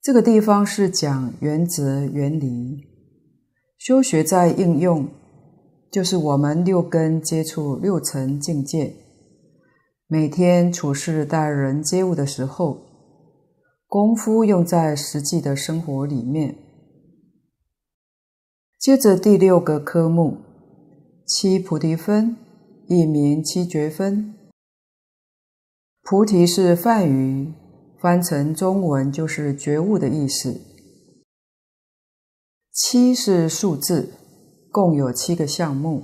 [0.00, 2.84] 这个地方是讲原则原理，
[3.76, 5.08] 修学在应用，
[5.90, 8.94] 就是我们六根接触六尘境界，
[10.06, 12.78] 每天处事待人接物的时候，
[13.88, 16.54] 功夫用在实际的生活里面。
[18.82, 20.38] 接着第六个科目，
[21.24, 22.36] 七菩提分，
[22.88, 24.34] 亦名七觉分。
[26.02, 27.52] 菩提是梵语，
[28.00, 30.60] 翻成中文就是觉悟的意思。
[32.72, 34.14] 七是数字。
[34.72, 36.02] 共有七个项目，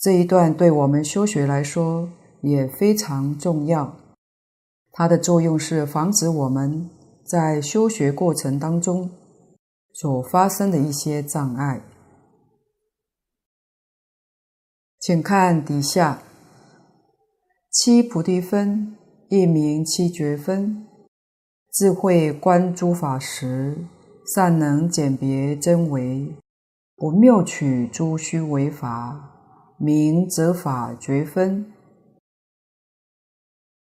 [0.00, 2.10] 这一段对我们修学来说
[2.40, 3.94] 也非常重要。
[4.90, 6.90] 它的作用是防止我们
[7.24, 9.10] 在修学过程当中
[10.00, 11.82] 所发生的一些障碍。
[14.98, 16.22] 请看底下，
[17.70, 18.96] 七菩提分，
[19.28, 20.86] 亦名七觉分，
[21.74, 23.76] 智慧观诸法时，
[24.34, 26.34] 善能鉴别真伪。
[26.96, 31.70] 不谬取诸虚为法，名则法觉分。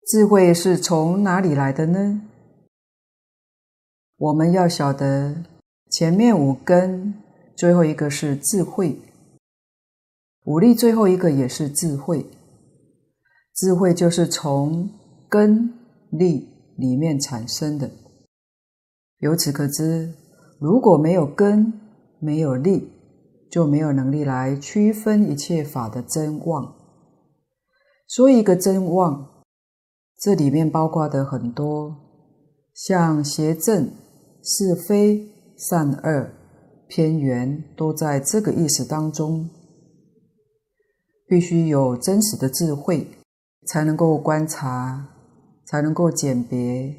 [0.07, 2.21] 智慧是从哪里来的呢？
[4.19, 5.45] 我们要晓得，
[5.97, 7.15] 前面五根，
[7.57, 8.97] 最后一个是智慧；
[10.43, 12.27] 五力最后一个也是智慧。
[13.55, 14.91] 智慧就是从
[15.29, 15.73] 根
[16.11, 17.89] 力里面产生的。
[19.19, 20.13] 由此可知，
[20.59, 21.73] 如果没有根，
[22.19, 22.89] 没有力，
[23.49, 26.75] 就没有能力来区分一切法的真妄。
[28.09, 29.45] 说一个真妄，
[30.19, 31.95] 这里面包括的很多，
[32.75, 33.93] 像邪正、
[34.43, 36.31] 是非、善恶、
[36.89, 39.49] 偏圆，都在这个意识当中。
[41.27, 43.09] 必须有真实的智慧，
[43.67, 45.09] 才能够观察，
[45.67, 46.95] 才能够鉴别。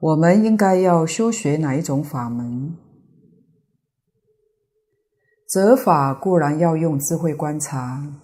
[0.00, 2.76] 我们应该要修学哪一种法门？
[5.48, 8.20] 择法固然要用智慧观察，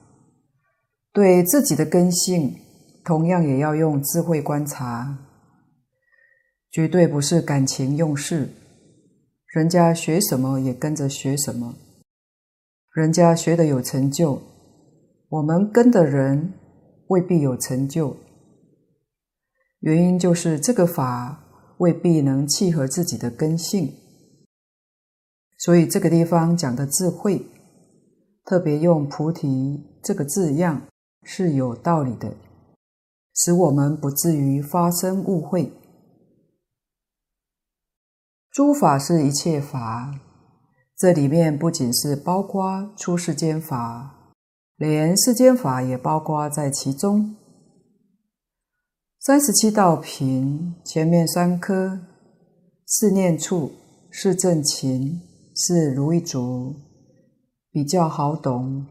[1.12, 2.56] 对自己的根性，
[3.04, 5.16] 同样也要用智慧观察，
[6.70, 8.50] 绝对不是感情用事。
[9.54, 11.76] 人家学什么也跟着学什么，
[12.92, 14.42] 人家学的有成就，
[15.28, 16.54] 我们跟的人
[17.06, 18.16] 未必有成就。
[19.78, 21.44] 原因就是这个法
[21.78, 23.94] 未必能契合自己的根性。
[25.58, 27.46] 所以这个地方讲的智慧，
[28.44, 30.82] 特别用菩提这个字样
[31.22, 32.34] 是有道理的，
[33.32, 35.70] 使我们不至于发生误会。
[38.54, 40.14] 诸法是一切法，
[40.96, 44.32] 这里面不仅是包括出世间法，
[44.76, 47.34] 连世间法也包括在其中。
[49.18, 51.98] 三十七道品前面三科
[52.86, 53.72] 是念处，
[54.08, 55.20] 是正勤。
[55.56, 56.74] 是如意足，
[57.70, 58.86] 比较好懂，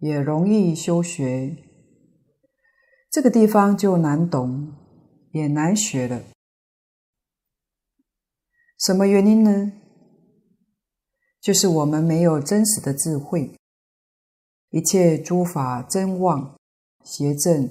[0.00, 1.56] 也容易修学。
[3.08, 4.72] 这个地方就难懂，
[5.30, 6.20] 也难学了。
[8.78, 9.72] 什么原因呢？
[11.40, 13.54] 就是我们没有真实的智慧，
[14.70, 16.56] 一切诸法真妄、
[17.04, 17.68] 邪正，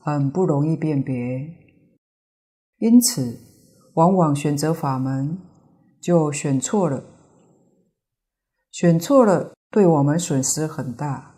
[0.00, 1.14] 很不容易辨别，
[2.78, 3.38] 因此
[3.94, 5.38] 往往选择法门
[6.00, 7.04] 就选错了。
[8.72, 11.36] 选错了，对我们损失很大，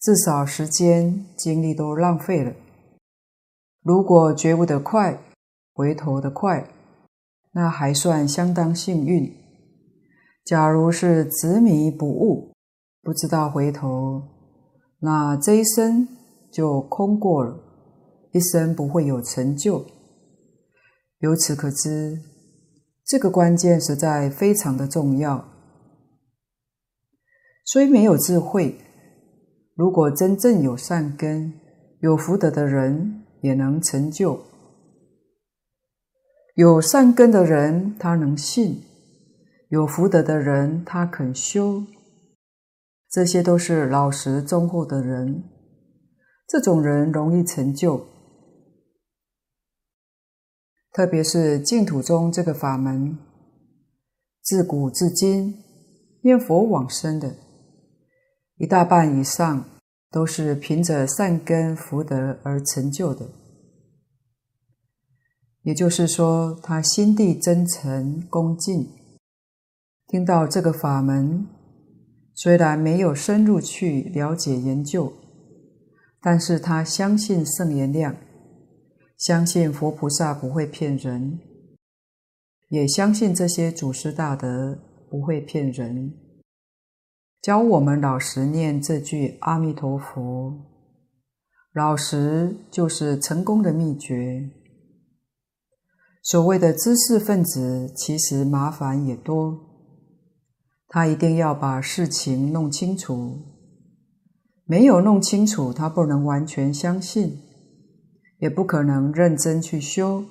[0.00, 2.52] 至少时间、精力都浪费了。
[3.82, 5.20] 如果觉悟得快，
[5.72, 6.68] 回头得快，
[7.54, 9.32] 那还算相当幸运。
[10.44, 12.52] 假如是执迷不悟，
[13.02, 14.22] 不知道回头，
[14.98, 16.06] 那这一生
[16.52, 17.58] 就空过了，
[18.32, 19.86] 一生不会有成就。
[21.20, 22.20] 由此可知，
[23.06, 25.42] 这个关键实在非常的重要。
[27.64, 28.76] 虽没有智慧，
[29.74, 31.54] 如果真正有善根、
[32.00, 34.38] 有福德的人，也能成就。
[36.54, 38.76] 有善根的人，他能信；
[39.70, 41.84] 有福德的人，他肯修。
[43.10, 45.42] 这些都是老实忠厚的人，
[46.48, 48.06] 这种人容易成就。
[50.92, 53.18] 特别是净土中这个法门，
[54.40, 55.56] 自古至今
[56.22, 57.34] 念佛往生的。
[58.58, 59.64] 一大半以上
[60.12, 63.28] 都是凭着善根福德而成就的，
[65.64, 68.86] 也就是说，他心地真诚恭敬，
[70.06, 71.46] 听到这个法门，
[72.34, 75.10] 虽然没有深入去了解研究，
[76.20, 78.14] 但是他相信圣言量，
[79.16, 81.40] 相信佛菩萨不会骗人，
[82.68, 84.78] 也相信这些祖师大德
[85.10, 86.12] 不会骗人。
[87.40, 90.54] 教我们老实念这句阿弥陀佛。
[91.72, 94.50] 老实就是成功的秘诀。
[96.24, 99.60] 所谓的知识分子，其实麻烦也多。
[100.88, 103.40] 他一定要把事情弄清楚，
[104.64, 107.40] 没有弄清楚，他不能完全相信，
[108.38, 110.24] 也不可能认真去修。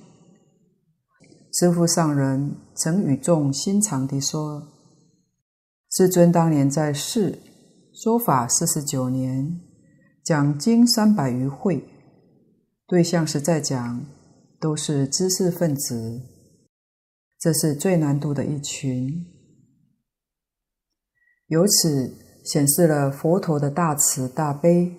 [1.54, 4.64] 师父上人曾语重心长地说
[5.96, 7.38] ：“世尊当年在世
[7.94, 9.62] 说法四十九年，
[10.24, 11.88] 讲经三百余会，
[12.88, 14.04] 对象是在讲。”
[14.64, 16.22] 都是知识分子，
[17.38, 19.26] 这是最难度的一群。
[21.48, 24.96] 由此显示了佛陀的大慈大悲，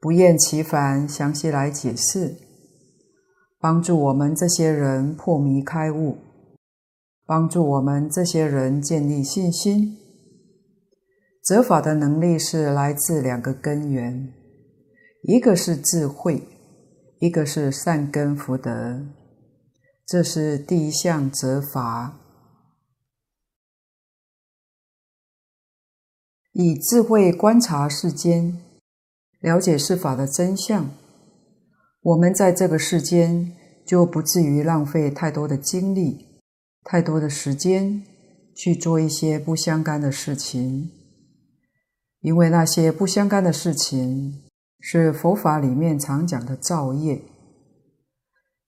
[0.00, 2.34] 不厌其烦详细来解释，
[3.60, 6.16] 帮助我们这些人破迷开悟，
[7.24, 9.96] 帮助我们这些人建立信心。
[11.44, 14.34] 折法的能力是来自两个根源，
[15.22, 16.57] 一个是智慧。
[17.20, 19.04] 一个是善根福德，
[20.06, 22.16] 这是第一项折罚。
[26.52, 28.60] 以智慧观察世间，
[29.40, 30.90] 了解世法的真相，
[32.02, 33.52] 我们在这个世间
[33.84, 36.40] 就不至于浪费太多的精力、
[36.84, 38.04] 太多的时间
[38.54, 40.92] 去做一些不相干的事情，
[42.20, 44.47] 因为那些不相干的事情。
[44.80, 47.22] 是佛法里面常讲的造业，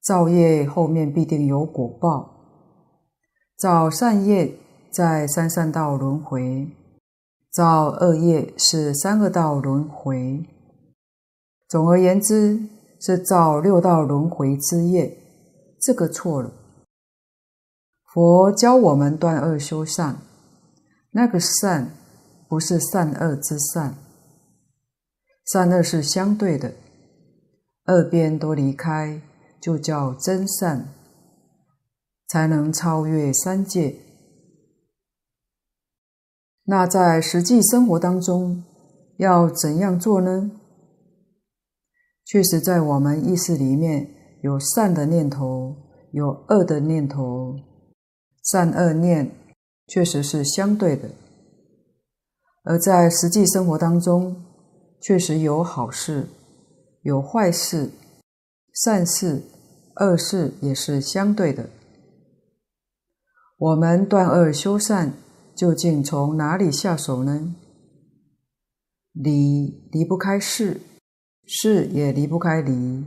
[0.03, 2.37] 造业后面必定有果报。
[3.57, 4.59] 造善业
[4.91, 6.69] 在三善道轮回，
[7.53, 10.45] 造恶业是三恶道轮回。
[11.69, 12.61] 总而言之，
[13.01, 15.17] 是造六道轮回之业，
[15.81, 16.53] 这个错了。
[18.13, 20.17] 佛教我们断恶修善，
[21.13, 21.93] 那个善
[22.49, 23.95] 不是善恶之善。
[25.53, 26.75] 善恶是相对的，
[27.85, 29.21] 二边都离开，
[29.61, 30.87] 就叫真善，
[32.29, 33.97] 才能超越三界。
[36.67, 38.63] 那在实际生活当中
[39.17, 40.53] 要怎样做呢？
[42.25, 44.09] 确实，在我们意识里面
[44.43, 45.75] 有善的念头，
[46.13, 47.59] 有恶的念头，
[48.45, 49.33] 善恶念
[49.89, 51.11] 确实是相对的，
[52.63, 54.45] 而在实际生活当中。
[55.01, 56.29] 确实有好事，
[57.03, 57.91] 有坏事，
[58.75, 59.43] 善事、
[59.97, 61.71] 恶事也是相对的。
[63.59, 65.15] 我们断恶修善，
[65.55, 67.55] 究竟从哪里下手呢？
[69.13, 70.81] 理离不开事，
[71.47, 73.05] 事也离不开理。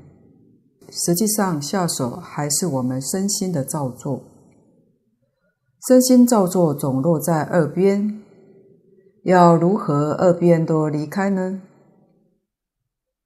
[0.89, 4.21] 实际上，下手还是我们身心的造作。
[5.87, 8.21] 身心造作总落在二边，
[9.23, 11.61] 要如何二边都离开呢？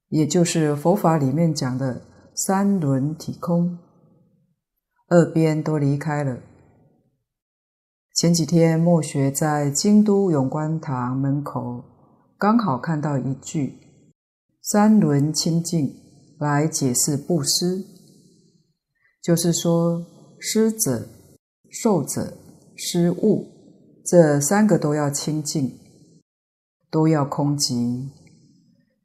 [0.08, 2.02] 也就是佛法里面讲的
[2.34, 3.78] 三轮体空，
[5.08, 6.38] 二边都离开了。
[8.14, 11.84] 前几天末学在京都永观堂门口，
[12.36, 13.78] 刚好看到一句
[14.62, 15.94] “三轮清净”
[16.40, 17.84] 来解释布施，
[19.22, 20.04] 就是说
[20.40, 21.06] 施者、
[21.70, 22.32] 受者、
[22.76, 23.46] 施物
[24.04, 25.78] 这三个都要清净，
[26.90, 28.08] 都要空寂。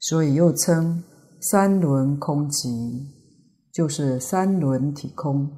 [0.06, 1.02] 所以又称
[1.40, 3.06] 三轮空寂，
[3.72, 5.50] 就是三轮体空，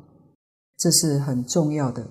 [0.78, 2.06] 这是很重要的。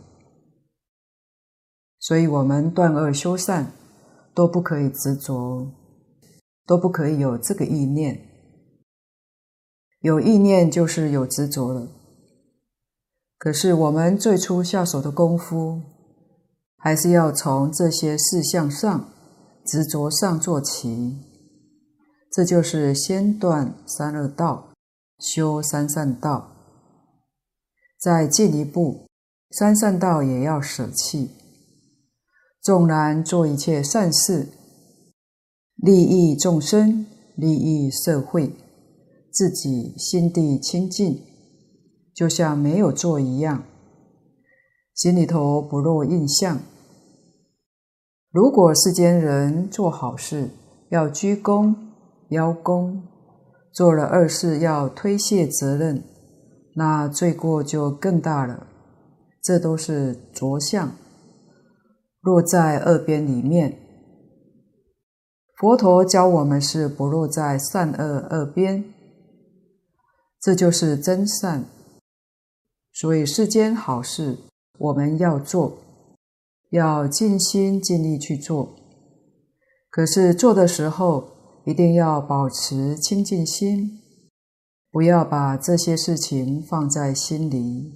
[1.98, 3.72] 所以我们断恶修善
[4.34, 5.72] 都不可以执着，
[6.66, 8.20] 都不可以有这个意念。
[10.02, 11.88] 有意念就是有执着了。
[13.38, 15.82] 可是我们最初下手的功夫，
[16.76, 19.10] 还是要从这些事项上、
[19.66, 21.25] 执着上做起。
[22.36, 24.74] 这就是先断三恶道，
[25.20, 26.52] 修三善道。
[27.98, 29.08] 再进一步，
[29.52, 31.32] 三善道也要舍弃。
[32.62, 34.50] 纵然做一切善事，
[35.78, 37.06] 利益众生，
[37.38, 38.52] 利益社会，
[39.32, 41.22] 自己心地清净，
[42.14, 43.64] 就像没有做一样，
[44.94, 46.60] 心里头不落印象。
[48.30, 50.50] 如果世间人做好事，
[50.90, 51.85] 要居功。
[52.30, 53.04] 邀功，
[53.72, 56.04] 做了二事要推卸责任，
[56.76, 58.68] 那罪过就更大了。
[59.42, 60.92] 这都是着相，
[62.22, 63.78] 落在二边里面。
[65.58, 68.84] 佛陀教我们是不落在善恶二边，
[70.42, 71.64] 这就是真善。
[72.92, 74.38] 所以世间好事
[74.80, 75.78] 我们要做，
[76.72, 78.76] 要尽心尽力去做，
[79.90, 81.35] 可是做的时候
[81.66, 84.00] 一定要保持清净心，
[84.92, 87.92] 不要把这些事情放在心里，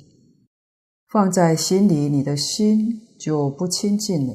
[1.07, 4.33] 放在心里，你的心就不清净了。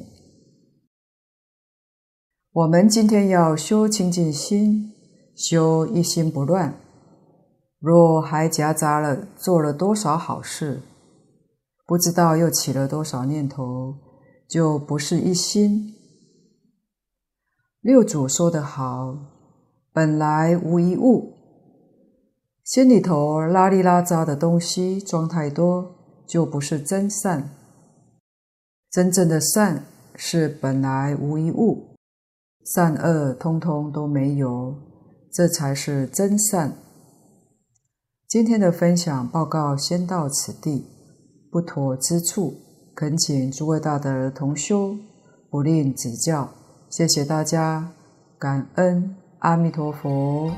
[2.53, 4.93] 我们今天要修清净心，
[5.35, 6.79] 修一心不乱。
[7.79, 10.81] 若还夹杂了做了多少好事，
[11.85, 13.93] 不知道又起了多少念头，
[14.47, 15.93] 就不是一心。
[17.85, 19.15] 六祖说得好
[19.93, 21.33] ：“本来无一物，
[22.63, 25.93] 心里头拉里拉杂的东西装太多，
[26.25, 27.51] 就不是真善。
[28.89, 31.95] 真正的善是本来无一物，
[32.73, 34.73] 善恶通通都没有，
[35.31, 36.73] 这才是真善。”
[38.27, 40.87] 今天的分享报告先到此地，
[41.51, 42.55] 不妥之处，
[42.95, 44.97] 恳请诸位大德同修
[45.51, 46.49] 不吝指教。
[46.97, 47.89] 谢谢大家，
[48.39, 50.49] 感恩阿弥陀佛。